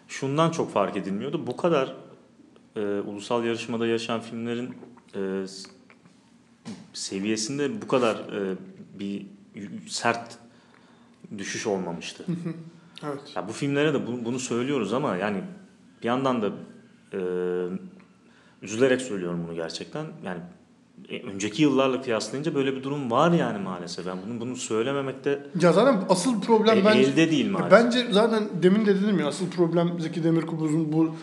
[0.08, 1.46] Şundan çok fark edilmiyordu.
[1.46, 1.94] Bu kadar
[2.76, 4.74] e, ulusal yarışmada yaşayan filmlerin
[5.16, 5.20] e,
[6.92, 8.56] seviyesinde bu kadar e,
[8.98, 9.26] bir
[9.88, 10.38] sert
[11.38, 12.24] düşüş olmamıştı.
[13.04, 13.20] Evet.
[13.36, 15.42] Ya bu filmlere de bu- bunu söylüyoruz ama yani
[16.02, 16.50] bir yandan da
[17.12, 17.18] e,
[18.62, 20.06] üzülerek söylüyorum bunu gerçekten.
[20.24, 20.40] Yani
[21.10, 24.06] e, önceki yıllarla kıyaslayınca böyle bir durum var yani maalesef.
[24.06, 27.72] Yani bunu bunu söylememekte Ya zaten asıl problem e, bence elde değil maalesef.
[27.72, 31.14] Bence zaten demin de dedim ya asıl problem Zeki Demirkubuz'un bu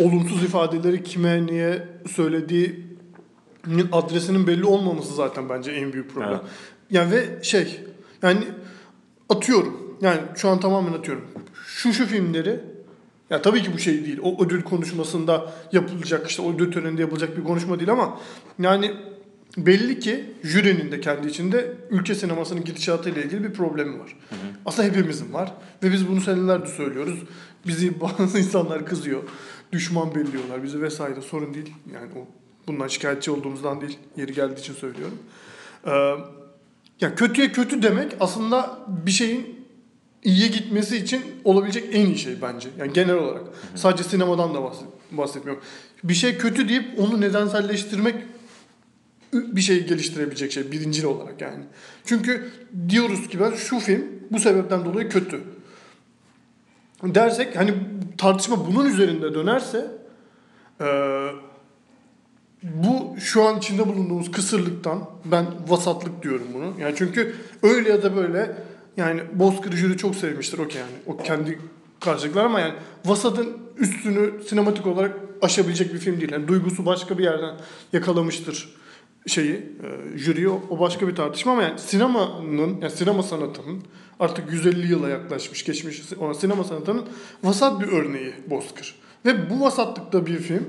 [0.00, 2.86] olumsuz ifadeleri kime niye söylediği
[3.92, 6.30] adresinin belli olmaması zaten bence en büyük problem.
[6.30, 6.40] Evet.
[6.90, 7.80] Yani ve şey
[8.22, 8.44] yani
[9.28, 11.24] atıyorum yani şu an tamamen atıyorum.
[11.66, 12.60] Şu şu filmleri
[13.30, 14.18] ya tabii ki bu şey değil.
[14.22, 18.18] O ödül konuşmasında yapılacak işte o ödül töreninde yapılacak bir konuşma değil ama
[18.58, 18.94] yani
[19.56, 24.16] belli ki jürinin de kendi içinde ülke sinemasının gidişatı ile ilgili bir problemi var.
[24.66, 27.18] Aslında hepimizin var ve biz bunu senelerdir söylüyoruz.
[27.66, 29.22] Bizi bazı insanlar kızıyor.
[29.72, 31.74] Düşman belliyorlar bizi vesaire sorun değil.
[31.94, 32.26] Yani o
[32.66, 33.98] bundan şikayetçi olduğumuzdan değil.
[34.16, 35.18] Yeri geldiği için söylüyorum.
[35.86, 35.90] Ee,
[37.00, 39.66] ya kötüye kötü demek aslında bir şeyin
[40.24, 42.68] iyiye gitmesi için olabilecek en iyi şey bence.
[42.78, 43.42] Yani genel olarak.
[43.74, 44.86] Sadece sinemadan da bahset-
[45.18, 45.62] bahsetmiyorum.
[46.04, 48.14] Bir şey kötü deyip onu nedenselleştirmek
[49.32, 51.64] bir şey geliştirebilecek şey birincil olarak yani.
[52.04, 52.50] Çünkü
[52.88, 55.40] diyoruz ki ben şu film bu sebepten dolayı kötü.
[57.04, 57.74] Dersek hani
[58.18, 59.90] tartışma bunun üzerinde dönerse
[60.80, 61.32] eee,
[62.62, 66.74] bu şu an içinde bulunduğumuz kısırlıktan ben vasatlık diyorum bunu.
[66.80, 68.56] Yani çünkü öyle ya da böyle
[68.96, 70.92] yani Bozkır jüri çok sevmiştir okey yani.
[71.06, 71.58] O kendi
[72.00, 76.32] karşılıklar ama yani vasatın üstünü sinematik olarak aşabilecek bir film değil.
[76.32, 77.54] Yani duygusu başka bir yerden
[77.92, 78.81] yakalamıştır
[79.26, 83.82] şeyi, e, jüriyi o, başka bir tartışma ama yani sinemanın, yani sinema sanatının
[84.20, 87.04] artık 150 yıla yaklaşmış, geçmiş olan sinema sanatının
[87.44, 88.94] vasat bir örneği Bozkır.
[89.26, 90.66] Ve bu vasatlıkta bir film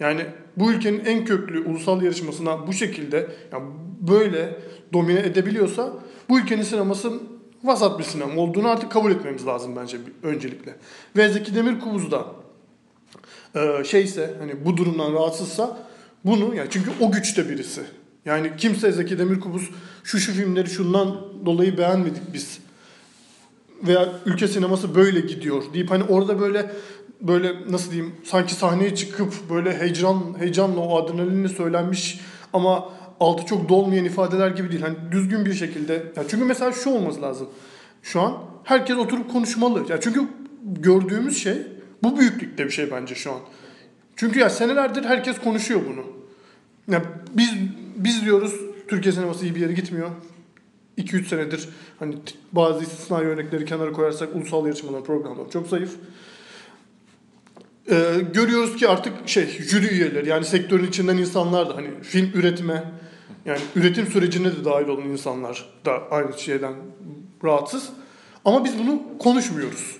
[0.00, 3.64] yani bu ülkenin en köklü ulusal yarışmasına bu şekilde yani
[4.00, 4.58] böyle
[4.92, 5.92] domine edebiliyorsa
[6.28, 7.22] bu ülkenin sinemasının
[7.64, 10.74] vasat bir sinema olduğunu artık kabul etmemiz lazım bence öncelikle.
[11.16, 12.26] Ve Zeki Demirkubuz da
[13.54, 15.78] e, şeyse hani bu durumdan rahatsızsa
[16.24, 17.82] bunu yani çünkü o güçte birisi.
[18.24, 19.70] Yani kimse Zeki Demirkubuz
[20.04, 22.58] şu şu filmleri şundan dolayı beğenmedik biz
[23.82, 26.70] veya ülke sineması böyle gidiyor deyip hani orada böyle
[27.20, 32.20] böyle nasıl diyeyim sanki sahneye çıkıp böyle heyecan heyecanla o adrenalinle söylenmiş
[32.52, 32.88] ama
[33.20, 34.82] altı çok dolmayan ifadeler gibi değil.
[34.82, 35.92] Hani düzgün bir şekilde.
[36.16, 37.48] Ya çünkü mesela şu olması lazım.
[38.02, 39.84] Şu an herkes oturup konuşmalı.
[39.88, 40.20] Ya çünkü
[40.64, 41.56] gördüğümüz şey
[42.02, 43.40] bu büyüklükte bir şey bence şu an.
[44.16, 46.13] Çünkü ya senelerdir herkes konuşuyor bunu.
[46.88, 47.02] Ya
[47.34, 47.50] biz
[47.96, 48.54] biz diyoruz
[48.88, 50.10] Türkiye sineması iyi bir yere gitmiyor.
[50.98, 51.68] 2-3 senedir
[51.98, 52.14] hani
[52.52, 55.96] bazı istisnai örnekleri kenara koyarsak ulusal yarışmalar programlar çok zayıf.
[57.90, 62.92] Ee, görüyoruz ki artık şey jüri üyeleri yani sektörün içinden insanlar da hani film üretme
[63.44, 66.74] yani üretim sürecine de dahil olan insanlar da aynı şeyden
[67.44, 67.88] rahatsız.
[68.44, 69.96] Ama biz bunu konuşmuyoruz.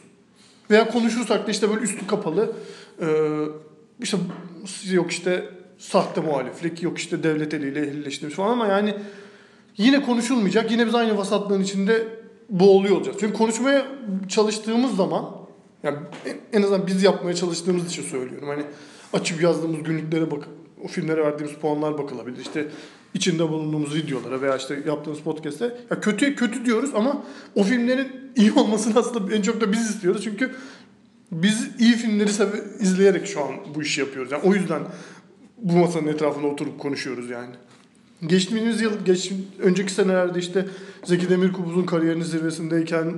[0.70, 2.52] Veya konuşursak da işte böyle üstü kapalı
[3.00, 3.06] e,
[4.00, 4.18] işte
[4.90, 8.94] yok işte sahte muhaliflik yok işte devlet eliyle ehlileştirmiş falan ama yani
[9.76, 10.70] yine konuşulmayacak.
[10.70, 12.08] Yine biz aynı vasatlığın içinde
[12.48, 13.16] boğuluyor olacağız.
[13.20, 13.86] Çünkü konuşmaya
[14.28, 15.30] çalıştığımız zaman
[15.82, 15.96] yani
[16.52, 18.48] en- azından biz yapmaya çalıştığımız için söylüyorum.
[18.48, 18.62] Hani
[19.12, 20.48] açıp yazdığımız günlüklere bakıp
[20.84, 22.40] o filmlere verdiğimiz puanlar bakılabilir.
[22.40, 22.68] İşte
[23.14, 28.52] içinde bulunduğumuz videolara veya işte yaptığımız podcast'te ya kötüye kötü diyoruz ama o filmlerin iyi
[28.52, 30.24] olmasını aslında en çok da biz istiyoruz.
[30.24, 30.50] Çünkü
[31.32, 32.30] biz iyi filmleri
[32.80, 34.32] izleyerek şu an bu işi yapıyoruz.
[34.32, 34.82] Yani o yüzden
[35.64, 37.50] bu masanın etrafında oturup konuşuyoruz yani.
[38.26, 40.66] Geçtiğimiz yıl, geç, önceki senelerde işte
[41.04, 43.12] Zeki Demirkubuz'un kariyerinin zirvesindeyken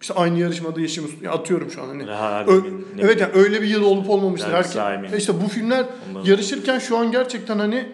[0.00, 2.06] işte aynı yarışmada Yeşim Usta- atıyorum şu an hani.
[2.06, 2.62] Reha Ö-
[2.96, 4.48] ne evet yani öyle bir yıl olup olmamıştır.
[4.52, 5.16] Dergi Herke- Sahibi.
[5.18, 7.86] işte bu filmler ondan- yarışırken şu an gerçekten hani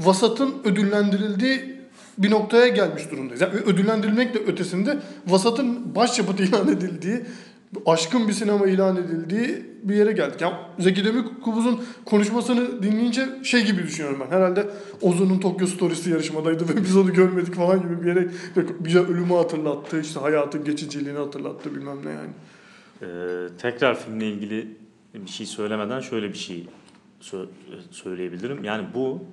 [0.00, 1.80] vasatın ödüllendirildiği
[2.18, 3.40] bir noktaya gelmiş durumdayız.
[3.40, 7.20] Yani ödüllendirilmek de ötesinde vasatın başyapıt ilan edildiği,
[7.86, 10.40] aşkın bir sinema ilan edildiği bir yere geldik.
[10.40, 14.36] Yani Zeki Demirkubuz'un konuşmasını dinleyince şey gibi düşünüyorum ben.
[14.36, 14.66] Herhalde
[15.00, 18.28] Ozun'un Tokyo Stories'i yarışmadaydı ve biz onu görmedik falan gibi bir yere
[18.80, 22.30] bize ölümü hatırlattı, işte hayatın geçiciliğini hatırlattı bilmem ne yani.
[23.02, 24.76] Ee, tekrar filmle ilgili
[25.14, 26.66] bir şey söylemeden şöyle bir şey
[27.22, 27.46] sö-
[27.90, 28.64] söyleyebilirim.
[28.64, 29.24] Yani bu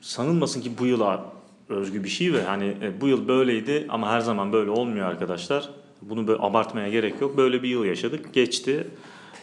[0.00, 1.32] sanılmasın ki bu yıla
[1.68, 5.79] özgü bir şey ve hani e, bu yıl böyleydi ama her zaman böyle olmuyor arkadaşlar.
[6.02, 7.36] Bunu böyle abartmaya gerek yok.
[7.36, 8.86] Böyle bir yıl yaşadık, geçti.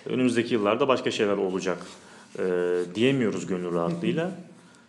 [0.06, 1.78] Önümüzdeki yıllarda başka şeyler olacak
[2.40, 2.44] e,
[2.96, 4.32] diyemiyoruz gönül rahatlığıyla.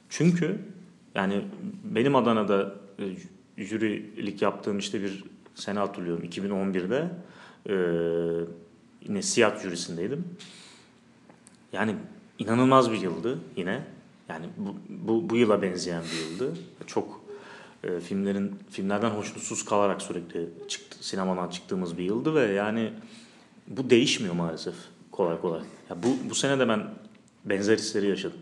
[0.08, 0.58] Çünkü
[1.14, 1.40] yani
[1.84, 7.10] benim Adana'da e, jürilik yaptığım işte bir sene hatırlıyorum 2011'de
[7.68, 7.74] e,
[9.08, 10.24] yine Siyah jürisindeydim.
[11.72, 11.94] Yani
[12.38, 13.84] inanılmaz bir yıldı yine.
[14.28, 16.58] Yani bu, bu, bu yıla benzeyen bir yıldı.
[16.86, 17.17] Çok
[17.84, 22.92] e, filmlerin filmlerden hoşnutsuz kalarak sürekli çıktı, sinemadan çıktığımız bir yıldı ve yani
[23.66, 24.74] bu değişmiyor maalesef
[25.12, 25.60] kolay kolay.
[25.90, 26.90] Ya bu bu sene de ben
[27.44, 28.38] benzer hisleri yaşadım.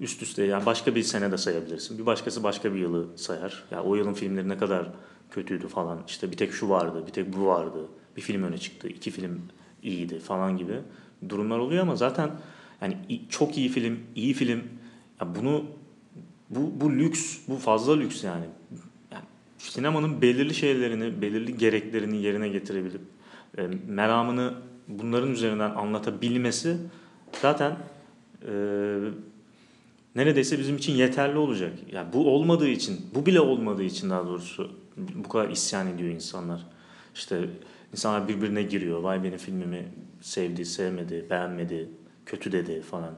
[0.00, 1.98] Üst üste yani başka bir sene de sayabilirsin.
[1.98, 3.64] Bir başkası başka bir yılı sayar.
[3.70, 4.90] Ya o yılın filmleri ne kadar
[5.30, 5.98] kötüydü falan.
[6.08, 7.88] İşte bir tek şu vardı, bir tek bu vardı.
[8.16, 9.42] Bir film öne çıktı, iki film
[9.82, 10.80] iyiydi falan gibi
[11.28, 12.30] durumlar oluyor ama zaten
[12.82, 12.96] yani
[13.28, 14.62] çok iyi film, iyi film
[15.20, 15.64] ya bunu
[16.54, 18.44] bu bu lüks, bu fazla lüks yani.
[19.12, 19.24] yani
[19.58, 23.00] sinemanın belirli şeylerini, belirli gereklerini yerine getirebilip
[23.58, 24.54] e, meramını
[24.88, 26.76] bunların üzerinden anlatabilmesi
[27.42, 27.76] zaten
[28.48, 28.52] e,
[30.16, 31.72] neredeyse bizim için yeterli olacak.
[31.92, 36.66] Yani bu olmadığı için, bu bile olmadığı için daha doğrusu bu kadar isyan ediyor insanlar.
[37.14, 37.48] İşte
[37.92, 38.98] insanlar birbirine giriyor.
[39.00, 39.88] Vay benim filmimi
[40.20, 41.88] sevdi, sevmedi, beğenmedi,
[42.26, 43.14] kötü dedi falan.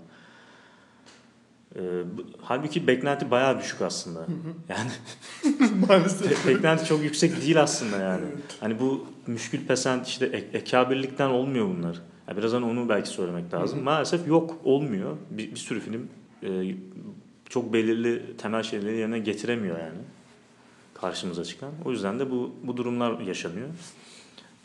[1.76, 1.80] Ee,
[2.18, 4.26] bu- halbuki beklenti bayağı düşük aslında.
[4.68, 4.90] Yani
[5.88, 6.46] Maalesef.
[6.46, 8.24] beklenti çok yüksek değil aslında yani.
[8.60, 12.02] Hani bu müşkül pesent işte ek- ekabirlikten olmuyor bunlar.
[12.28, 13.82] Ya biraz hani onu belki söylemek lazım.
[13.82, 15.16] Maalesef yok olmuyor.
[15.30, 16.08] Bir, bir sürü film
[16.42, 16.74] e,
[17.48, 19.98] çok belirli temel şeyleri yerine getiremiyor yani.
[20.94, 21.70] Karşımıza çıkan.
[21.84, 23.68] O yüzden de bu bu durumlar yaşanıyor.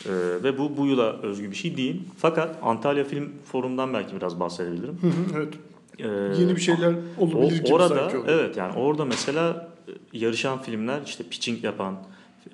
[0.05, 0.09] Ee,
[0.43, 2.01] ve bu bu yıla özgü bir şey değil.
[2.17, 4.97] Fakat Antalya Film Forum'dan belki biraz bahsedebilirim.
[5.01, 5.53] Hı hı, evet.
[6.01, 8.25] Ee, Yeni bir şeyler o, olabilir gibi orada sanki oldu.
[8.29, 11.95] evet yani orada mesela e, yarışan filmler işte pitching yapan,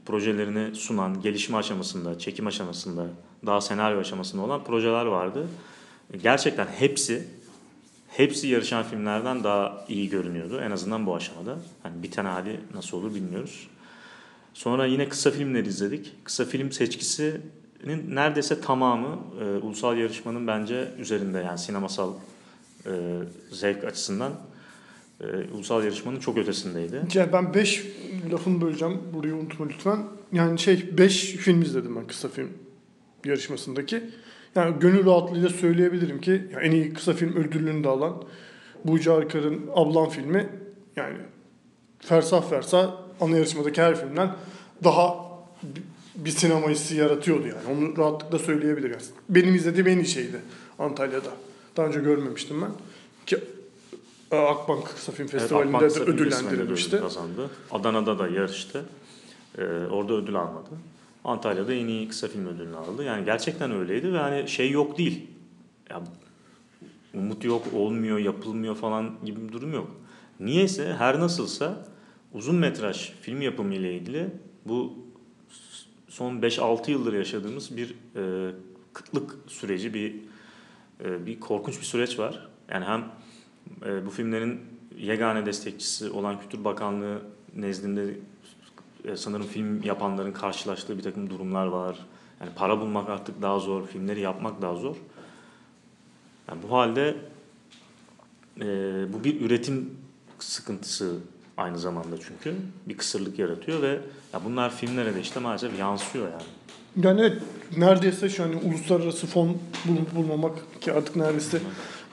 [0.05, 3.05] projelerini sunan, gelişme aşamasında, çekim aşamasında,
[3.45, 5.47] daha senaryo aşamasında olan projeler vardı.
[6.23, 7.27] Gerçekten hepsi
[8.07, 11.57] hepsi yarışan filmlerden daha iyi görünüyordu en azından bu aşamada.
[11.83, 13.67] Hani biten hali nasıl olur bilmiyoruz.
[14.53, 16.13] Sonra yine kısa filmleri izledik.
[16.23, 17.41] Kısa film seçkisinin
[18.15, 22.13] neredeyse tamamı e, ulusal yarışmanın bence üzerinde yani sinemasal
[22.87, 22.91] e,
[23.51, 24.33] zevk açısından
[25.21, 27.01] e, ulusal yarışmanın çok ötesindeydi.
[27.13, 27.85] Yani ben 5
[28.31, 28.99] lafını böleceğim.
[29.13, 29.99] Burayı unutma lütfen.
[30.33, 32.49] Yani şey 5 film izledim ben kısa film
[33.25, 34.03] yarışmasındaki.
[34.55, 38.23] Yani gönül rahatlığıyla söyleyebilirim ki ya en iyi kısa film ödülünü de alan
[38.85, 40.49] Buğca Arkar'ın Ablam filmi
[40.95, 41.17] yani
[41.99, 44.31] fersah fersah ana yarışmadaki her filmden
[44.83, 45.27] daha
[46.15, 47.77] bir sinema hissi yaratıyordu yani.
[47.77, 49.09] Onu rahatlıkla söyleyebiliriz.
[49.29, 50.37] Benim izlediğim en iyi şeydi
[50.79, 51.29] Antalya'da.
[51.77, 52.71] Daha önce görmemiştim ben.
[53.25, 53.39] Ki
[54.31, 56.95] e, Akbank Kısa Film Festivali'nde Akbank de ödüllendirilmişti.
[56.95, 57.49] ödül kazandı.
[57.71, 58.85] Adana'da da yarıştı.
[59.57, 60.69] E, orada ödül almadı.
[61.23, 63.03] Antalya'da en iyi kısa film ödülünü aldı.
[63.03, 65.27] Yani gerçekten öyleydi ve hani şey yok değil.
[65.89, 66.01] Ya,
[67.13, 69.87] umut yok, olmuyor, yapılmıyor falan gibi bir durum yok.
[70.39, 71.87] Niyeyse her nasılsa
[72.33, 74.29] uzun metraj film yapımı ile ilgili
[74.65, 74.93] bu
[76.09, 78.51] son 5-6 yıldır yaşadığımız bir e,
[78.93, 80.15] kıtlık süreci, bir
[80.99, 82.47] bir korkunç bir süreç var.
[82.71, 83.05] Yani hem
[83.85, 84.61] e, bu filmlerin
[84.97, 87.21] yegane destekçisi olan Kültür Bakanlığı
[87.55, 88.17] nezdinde
[89.05, 92.05] e, sanırım film yapanların karşılaştığı bir takım durumlar var.
[92.41, 94.95] Yani para bulmak artık daha zor, filmleri yapmak daha zor.
[96.49, 97.15] Yani bu halde
[98.61, 98.65] e,
[99.13, 99.97] bu bir üretim
[100.39, 101.19] sıkıntısı
[101.57, 102.55] aynı zamanda çünkü
[102.85, 103.99] bir kısırlık yaratıyor ve
[104.33, 106.56] ya bunlar filmlere de işte maalesef yansıyor yani.
[107.03, 107.37] Yani evet
[107.77, 111.59] neredeyse şu an uluslararası fon bulup bulmamak ki artık neredeyse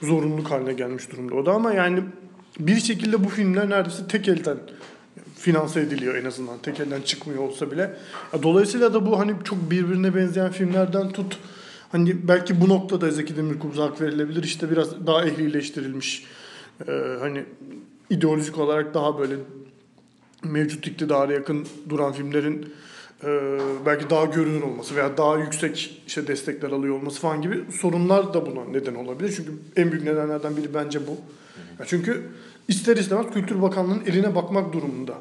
[0.02, 2.00] zorunluluk haline gelmiş durumda o da ama yani
[2.58, 4.56] bir şekilde bu filmler neredeyse tek elden
[5.36, 6.58] finanse ediliyor en azından.
[6.58, 7.96] Tek elden çıkmıyor olsa bile.
[8.42, 11.38] Dolayısıyla da bu hani çok birbirine benzeyen filmlerden tut
[11.92, 14.42] hani belki bu noktada Zeki Demirkubuz'a hak verilebilir.
[14.42, 16.24] işte biraz daha ehlileştirilmiş
[16.88, 17.44] e, hani
[18.10, 19.34] ideolojik olarak daha böyle
[20.42, 22.74] mevcut iktidara yakın duran filmlerin
[23.86, 28.46] belki daha görünür olması veya daha yüksek işte destekler alıyor olması falan gibi sorunlar da
[28.46, 29.34] buna neden olabilir.
[29.36, 31.10] Çünkü en büyük nedenlerden biri bence bu.
[31.78, 32.22] Ya çünkü
[32.68, 35.14] ister istemez Kültür Bakanlığı'nın eline bakmak durumunda.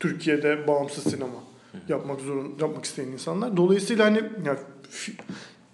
[0.00, 1.44] Türkiye'de bağımsız sinema
[1.88, 3.56] yapmak zorun yapmak isteyen insanlar.
[3.56, 4.58] Dolayısıyla hani yani,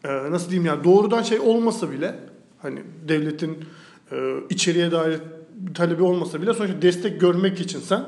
[0.05, 2.15] e, nasıl diyeyim yani doğrudan şey olmasa bile
[2.63, 3.59] hani devletin
[4.13, 5.21] e, içeriye dair
[5.75, 8.05] talebi olmasa bile sonuçta destek görmek için sen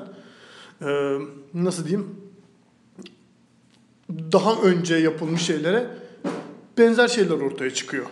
[0.82, 1.18] e,
[1.54, 2.27] nasıl diyeyim
[4.32, 5.86] daha önce yapılmış şeylere
[6.78, 8.06] benzer şeyler ortaya çıkıyor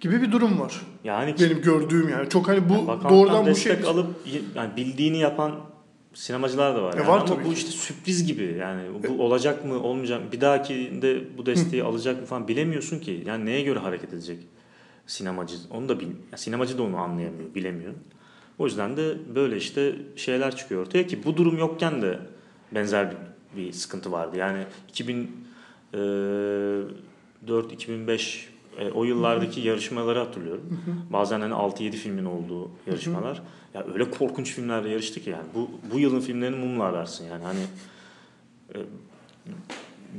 [0.00, 0.82] gibi bir durum var.
[1.04, 4.06] Yani benim gördüğüm yani çok hani bu yani doğrudan bu şey alıp
[4.54, 5.52] yani bildiğini yapan
[6.14, 6.94] sinemacılar da var.
[6.94, 7.08] E, Yani.
[7.08, 7.54] var Ama tabii bu ki.
[7.54, 12.26] işte sürpriz gibi yani bu olacak mı olmayacak mı bir dahakinde bu desteği alacak mı
[12.26, 13.22] falan bilemiyorsun ki.
[13.26, 14.38] Yani neye göre hareket edecek
[15.06, 17.92] sinemacı onu da bil, yani sinemacı da onu anlayamıyor, bilemiyor.
[18.58, 22.18] O yüzden de böyle işte şeyler çıkıyor ortaya ki bu durum yokken de
[22.72, 23.16] benzer bir,
[23.56, 24.36] bir sıkıntı vardı.
[24.36, 30.80] Yani 2004 2005 e, o yıllardaki yarışmaları hatırlıyorum.
[31.10, 33.42] Bazen hani 6-7 filmin olduğu yarışmalar.
[33.74, 35.44] Ya öyle korkunç filmlerle yarıştı ki yani.
[35.54, 37.44] Bu bu yılın filmlerini mumla ararsın yani.
[37.44, 37.60] Hani
[38.74, 38.78] e,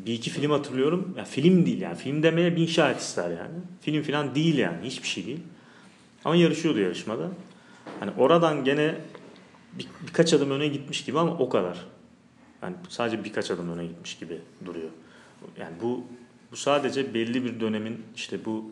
[0.06, 1.14] bir iki film hatırlıyorum.
[1.18, 1.96] Ya film değil yani.
[1.96, 3.56] Film demeye bin şahit ister yani.
[3.82, 4.78] Film falan değil yani.
[4.84, 5.40] Hiçbir şey değil.
[6.26, 7.30] Ama yarışıyordu yarışmada.
[8.00, 8.96] Hani oradan gene
[9.74, 11.86] bir, birkaç adım öne gitmiş gibi ama o kadar.
[12.66, 14.90] Yani sadece birkaç adım öne gitmiş gibi duruyor.
[15.60, 16.04] Yani bu
[16.52, 18.72] bu sadece belli bir dönemin işte bu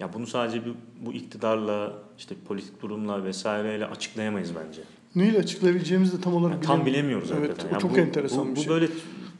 [0.00, 0.72] ya bunu sadece bir,
[1.06, 4.80] bu iktidarla işte politik durumla vesaireyle açıklayamayız bence.
[5.14, 7.68] neyle açıklayabileceğimizi de tam olarak Yani tam bilemiyoruz Evet, hakikaten.
[7.68, 8.68] o Yani çok bu, enteresan bu, bir bu şey.
[8.72, 8.88] böyle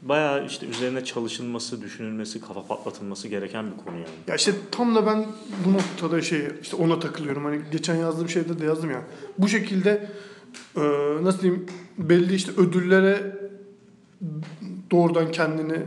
[0.01, 4.07] bayağı işte üzerine çalışılması, düşünülmesi, kafa patlatılması gereken bir konu yani.
[4.27, 5.25] Ya işte tam da ben
[5.65, 7.45] bu noktada şey işte ona takılıyorum.
[7.45, 9.01] Hani geçen yazdığım şeyde de yazdım ya.
[9.37, 10.09] Bu şekilde
[10.77, 10.81] e,
[11.21, 11.65] nasıl diyeyim
[11.97, 13.42] belli işte ödüllere
[14.91, 15.77] doğrudan kendini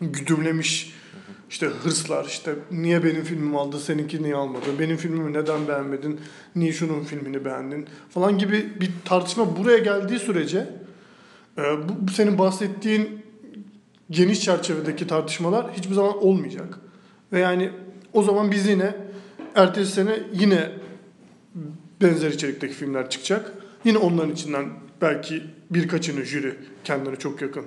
[0.00, 0.96] güdümlemiş
[1.50, 6.20] işte hırslar işte niye benim filmimi aldı seninki niye almadı benim filmimi neden beğenmedin
[6.56, 10.68] niye şunun filmini beğendin falan gibi bir tartışma buraya geldiği sürece
[11.58, 13.22] e, bu, senin bahsettiğin
[14.10, 16.78] geniş çerçevedeki tartışmalar hiçbir zaman olmayacak.
[17.32, 17.70] Ve yani
[18.12, 18.94] o zaman biz yine
[19.54, 20.72] ertesi sene yine
[22.02, 23.52] benzer içerikteki filmler çıkacak.
[23.84, 24.66] Yine onların içinden
[25.00, 27.64] belki birkaçını jüri kendine çok yakın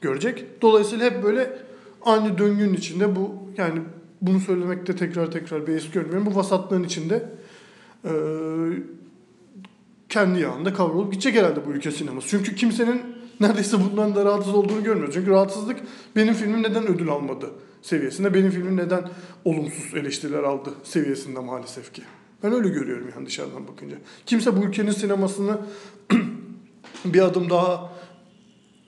[0.00, 0.44] görecek.
[0.62, 1.58] Dolayısıyla hep böyle
[2.02, 3.80] aynı döngünün içinde bu yani
[4.22, 6.26] bunu söylemekte tekrar tekrar beis görmüyorum.
[6.26, 7.28] Bu vasatlığın içinde
[8.04, 8.12] eee,
[10.08, 12.28] kendi yağında kavrulup gidecek herhalde bu ülke sineması.
[12.28, 13.02] Çünkü kimsenin
[13.40, 15.14] neredeyse bundan da rahatsız olduğunu görmüyoruz.
[15.14, 15.76] Çünkü rahatsızlık
[16.16, 17.50] benim filmim neden ödül almadı
[17.82, 19.10] seviyesinde, benim filmim neden
[19.44, 22.02] olumsuz eleştiriler aldı seviyesinde maalesef ki.
[22.42, 23.96] Ben öyle görüyorum yani dışarıdan bakınca.
[24.26, 25.58] Kimse bu ülkenin sinemasını
[27.04, 27.92] bir adım daha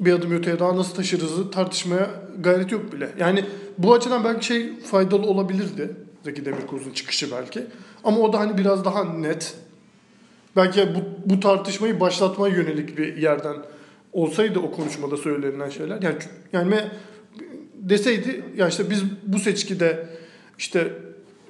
[0.00, 3.10] bir adım öteye daha nasıl taşırızı tartışmaya gayret yok bile.
[3.18, 3.44] Yani
[3.78, 5.90] bu açıdan belki şey faydalı olabilirdi.
[6.24, 7.66] Zeki Demirkubuz'un çıkışı belki.
[8.04, 9.54] Ama o da hani biraz daha net.
[10.56, 13.56] Belki bu, bu tartışmayı başlatmaya yönelik bir yerden
[14.12, 16.02] olsaydı o konuşmada söylenilen şeyler.
[16.02, 16.16] Yani,
[16.52, 16.88] yani me-
[17.74, 20.08] deseydi ya işte biz bu seçkide
[20.58, 20.92] işte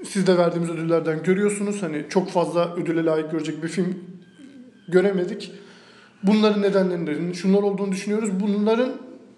[0.04, 1.82] sizde verdiğimiz ödüllerden görüyorsunuz.
[1.82, 3.98] Hani çok fazla ödüle layık görecek bir film
[4.88, 5.52] göremedik.
[6.26, 8.30] Bunların nedenlerinin şunlar olduğunu düşünüyoruz.
[8.40, 8.88] Bunların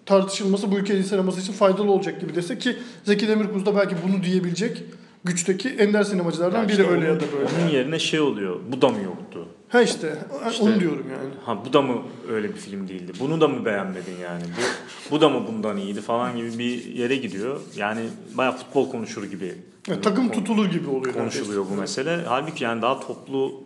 [0.07, 4.23] tartışılması bu ülkenin sineması için faydalı olacak gibi dese ki Zeki Demirkubuz da belki bunu
[4.23, 4.83] diyebilecek
[5.25, 7.49] güçteki ender sinemacılardan Yani biri işte öyle ya onun- da böyle.
[7.63, 8.61] Onun yerine şey oluyor.
[8.73, 9.26] Bu da mı yoktu?
[9.69, 10.19] Ha işte,
[10.51, 11.31] İşte- onu diyorum yani.
[11.45, 13.13] Ha bu da mı öyle bir film değildi?
[13.21, 14.43] Bunu da mı beğenmedin yani?
[14.43, 17.61] Bu bu da mı bundan iyiydi falan gibi bir yere gidiyor.
[17.77, 18.01] Yani
[18.35, 19.55] bayağı futbol konuşur gibi.
[19.89, 21.15] Ya, takım tutulur gibi oluyor.
[21.15, 22.03] konuşuluyor bu neredeyse.
[22.03, 22.25] mesele.
[22.27, 23.63] Halbuki yani daha toplu,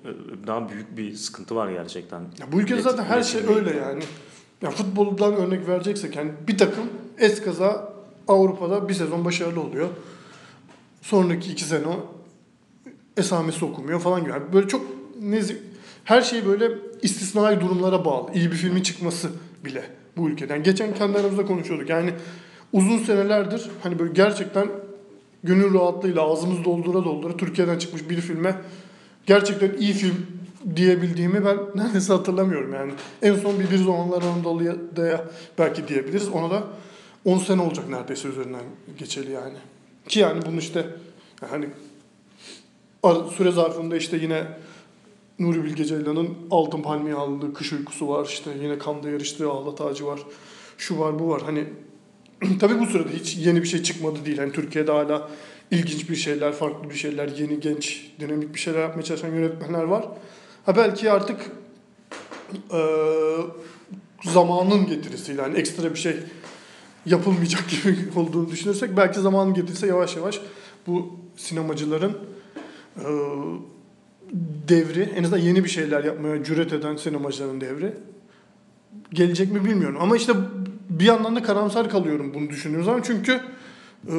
[0.46, 2.20] daha büyük bir sıkıntı var gerçekten.
[2.20, 4.02] Ya bu ülkede zaten her şey öyle yani.
[4.62, 6.84] Ya futboldan örnek vereceksek yani bir takım
[7.18, 7.92] eskaza
[8.28, 9.88] Avrupa'da bir sezon başarılı oluyor.
[11.02, 12.06] Sonraki iki sene o
[13.16, 14.30] esamesi okumuyor falan gibi.
[14.30, 14.82] Yani böyle çok
[15.22, 15.69] nezik
[16.10, 16.70] her şey böyle
[17.02, 18.30] istisnai durumlara bağlı.
[18.34, 19.30] İyi bir filmin çıkması
[19.64, 19.82] bile
[20.16, 20.62] bu ülkeden.
[20.62, 21.88] Geçen kendi aramızda konuşuyorduk.
[21.88, 22.12] Yani
[22.72, 24.68] uzun senelerdir hani böyle gerçekten
[25.44, 28.56] gönül rahatlığıyla ağzımız doldura doldura Türkiye'den çıkmış bir filme
[29.26, 30.26] gerçekten iyi film
[30.76, 32.92] diyebildiğimi ben neredeyse hatırlamıyorum yani.
[33.22, 35.24] En son bir Bir Zamanlar Anadolu'ya
[35.58, 36.28] belki diyebiliriz.
[36.28, 36.62] Ona da
[37.24, 38.64] 10 sene olacak neredeyse üzerinden
[38.98, 39.58] geçeli yani.
[40.08, 40.86] Ki yani bunu işte
[41.50, 41.66] hani
[43.36, 44.44] süre zarfında işte yine
[45.40, 48.26] Nuri Bilge Ceylan'ın Altın Palmiye aldığı Kış Uykusu var.
[48.26, 50.20] işte yine Kanda yarıştığı Ağlat Ağacı var.
[50.78, 51.42] Şu var bu var.
[51.42, 51.64] Hani
[52.60, 54.38] tabii bu sırada hiç yeni bir şey çıkmadı değil.
[54.38, 55.30] Hani Türkiye'de hala
[55.70, 60.08] ilginç bir şeyler, farklı bir şeyler, yeni genç, dinamik bir şeyler yapmaya çalışan yönetmenler var.
[60.66, 61.50] Ha belki artık
[62.72, 63.36] eee,
[64.24, 66.16] zamanın getirisiyle hani ekstra bir şey
[67.06, 70.40] yapılmayacak gibi olduğunu düşünürsek belki zamanın getirisi yavaş yavaş
[70.86, 72.18] bu sinemacıların
[72.96, 73.04] eee,
[74.68, 77.92] devri en azından yeni bir şeyler yapmaya cüret eden sinemacıların devri
[79.12, 79.98] gelecek mi bilmiyorum.
[80.00, 80.32] Ama işte
[80.90, 83.40] bir yandan da karamsar kalıyorum bunu düşündüğüm zaman çünkü
[84.08, 84.14] eee,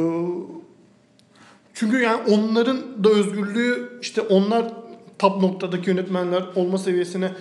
[1.73, 4.73] çünkü yani onların da özgürlüğü işte onlar
[5.19, 7.31] top noktadaki yönetmenler olma seviyesine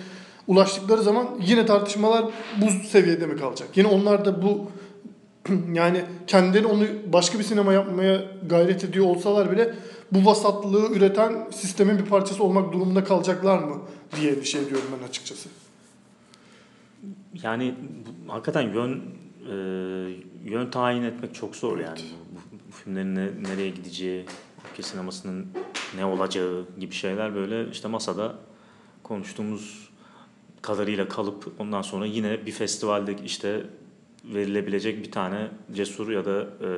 [0.47, 2.25] ulaştıkları zaman yine tartışmalar
[2.61, 3.67] bu seviyede mi kalacak?
[3.75, 4.71] Yine onlar da bu
[5.73, 9.73] yani kendileri onu başka bir sinema yapmaya gayret ediyor olsalar bile
[10.11, 13.81] bu vasatlığı üreten sistemin bir parçası olmak durumunda kalacaklar mı
[14.19, 15.49] diye bir şey diyorum ben açıkçası.
[17.43, 17.75] Yani
[18.27, 19.01] bu- hakikaten yön
[19.49, 19.53] e,
[20.45, 21.99] yön tayin etmek çok zor yani.
[22.31, 24.25] Bu, bu, bu filmlerin ne- nereye gideceği,
[24.71, 25.47] ülke sinemasının
[25.95, 28.35] ne olacağı gibi şeyler böyle işte masada
[29.03, 29.89] konuştuğumuz
[30.61, 33.65] kadarıyla kalıp ondan sonra yine bir festivalde işte
[34.25, 36.69] verilebilecek bir tane cesur ya da e,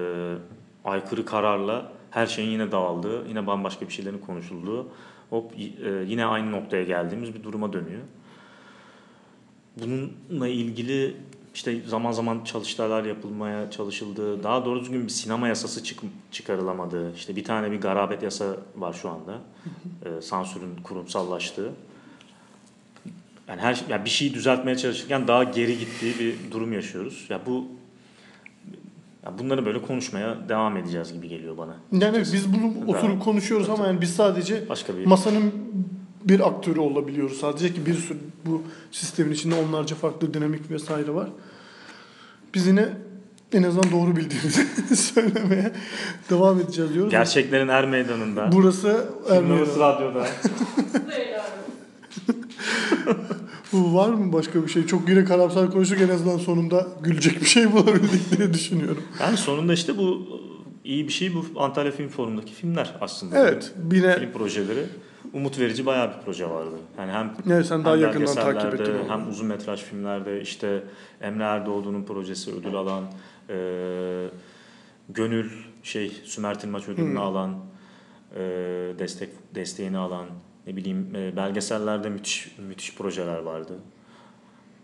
[0.85, 4.87] aykırı kararla her şeyin yine dağıldığı, yine bambaşka bir şeylerin konuşulduğu,
[5.29, 8.01] hop e, yine aynı noktaya geldiğimiz bir duruma dönüyor.
[9.77, 11.15] Bununla ilgili
[11.55, 14.43] işte zaman zaman çalıştaylar yapılmaya çalışıldı.
[14.43, 15.99] Daha doğru düzgün bir sinema yasası çık
[16.31, 17.15] çıkarılamadı.
[17.15, 19.37] İşte bir tane bir garabet yasa var şu anda.
[20.05, 21.71] Ee, sansürün kurumsallaştığı.
[23.47, 27.25] Yani her şey- yani bir şeyi düzeltmeye çalışırken daha geri gittiği bir durum yaşıyoruz.
[27.29, 27.67] Ya bu
[29.25, 31.75] ya bunları böyle konuşmaya devam edeceğiz gibi geliyor bana.
[31.91, 35.53] Yani biz bunu Daha- oturup konuşuyoruz ama yani biz sadece Başka bir masanın
[36.23, 38.61] bir aktörü olabiliyoruz sadece ki bir sürü bu
[38.91, 41.29] sistemin içinde onlarca farklı dinamik vesaire var.
[42.53, 42.89] Biz yine
[43.53, 45.71] en azından doğru bildiğimizi söylemeye
[46.29, 47.11] devam edeceğiz diyoruz.
[47.11, 48.49] gerçeklerin er meydanında.
[48.51, 49.47] Burası Ermeni.
[49.47, 50.27] Filmimiz radyoda.
[53.73, 54.85] Var mı başka bir şey?
[54.85, 59.03] Çok yine karamsar konuştuk en azından sonunda gülecek bir şey bulabildik diye düşünüyorum.
[59.21, 60.27] Yani sonunda işte bu
[60.83, 63.37] iyi bir şey bu Antalya Film Forum'daki filmler aslında.
[63.39, 64.85] Evet yine Film projeleri
[65.33, 66.75] umut verici bayağı bir proje vardı.
[66.97, 69.09] Yani hem evet, sen daha hem yakından takip ettin onu.
[69.11, 70.83] hem uzun metraj filmlerde işte
[71.21, 73.03] Emre Erdoğdu'nun projesi ödül alan
[73.49, 73.55] e,
[75.09, 75.49] Gönül
[75.83, 77.17] şey Sümer Tilmaç ödülünü Hmm.
[77.17, 77.55] alan
[78.35, 78.39] e,
[78.99, 80.25] destek desteğini alan
[80.67, 83.73] ne bileyim e, belgesellerde müthiş müthiş projeler vardı.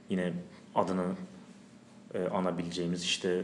[0.09, 0.33] Yine
[0.75, 1.05] adını
[2.13, 3.43] e, anabileceğimiz işte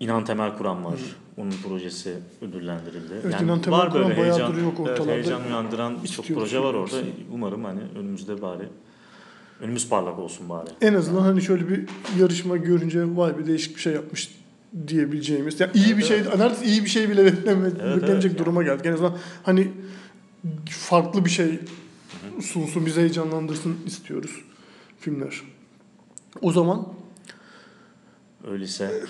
[0.00, 1.00] İnan Temel Kur'an var.
[1.36, 3.14] Onun projesi ödüllendirildi.
[3.22, 3.30] Hmm.
[3.30, 5.12] Evet, İnan Temel var Kur'an böyle heyecan, yok evet, ortalarda.
[5.12, 6.96] heyecan uyandıran birçok proje var orada.
[7.32, 8.68] Umarım hani önümüzde bari
[9.60, 10.70] önümüz parlak olsun bari.
[10.80, 11.84] En azından hani şöyle bir
[12.18, 14.30] yarışma görünce vay bir değişik bir şey yapmış
[14.88, 15.60] diyebileceğimiz.
[15.60, 18.38] Yani iyi bir şey, neredeyse iyi bir şey bile verilemeyecek Evet, evet.
[18.38, 18.86] duruma geldik.
[18.86, 19.68] En azından hani
[20.70, 21.60] farklı bir şey
[22.42, 24.44] sunsun, bizi heyecanlandırsın istiyoruz
[25.00, 25.42] filmler.
[26.42, 26.86] O zaman
[28.50, 29.02] Öyleyse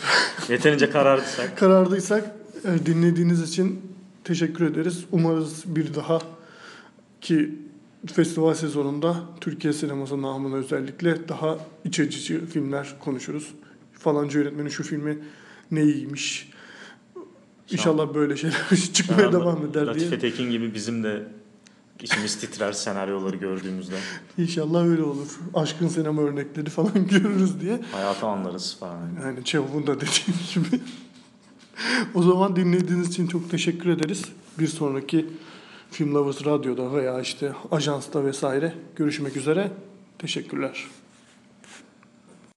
[0.48, 3.80] yeterince karardıysak karardıysak e, dinlediğiniz için
[4.24, 5.04] teşekkür ederiz.
[5.12, 6.18] Umarız bir daha
[7.20, 7.54] ki
[8.14, 13.54] festival sezonunda Türkiye sineması namına özellikle daha iç açıcı filmler konuşuruz.
[13.92, 15.18] Falanca yönetmenin şu filmi
[15.70, 16.50] ne iyiymiş.
[17.70, 19.86] İnşallah böyle şeyler çıkmaya devam eder diye.
[19.86, 21.22] Latife Tekin gibi bizim de
[22.02, 23.94] içimiz titrer senaryoları gördüğümüzde.
[24.38, 25.28] İnşallah öyle olur.
[25.54, 27.80] Aşkın sinema örnekleri falan görürüz diye.
[27.92, 29.00] Hayatı anlarız falan.
[29.22, 30.80] Yani Çehov'un da dediğim gibi.
[32.14, 34.24] o zaman dinlediğiniz için çok teşekkür ederiz.
[34.58, 35.26] Bir sonraki
[35.90, 39.72] Film Lovers Radyo'da veya işte ajansta vesaire görüşmek üzere.
[40.18, 40.84] Teşekkürler.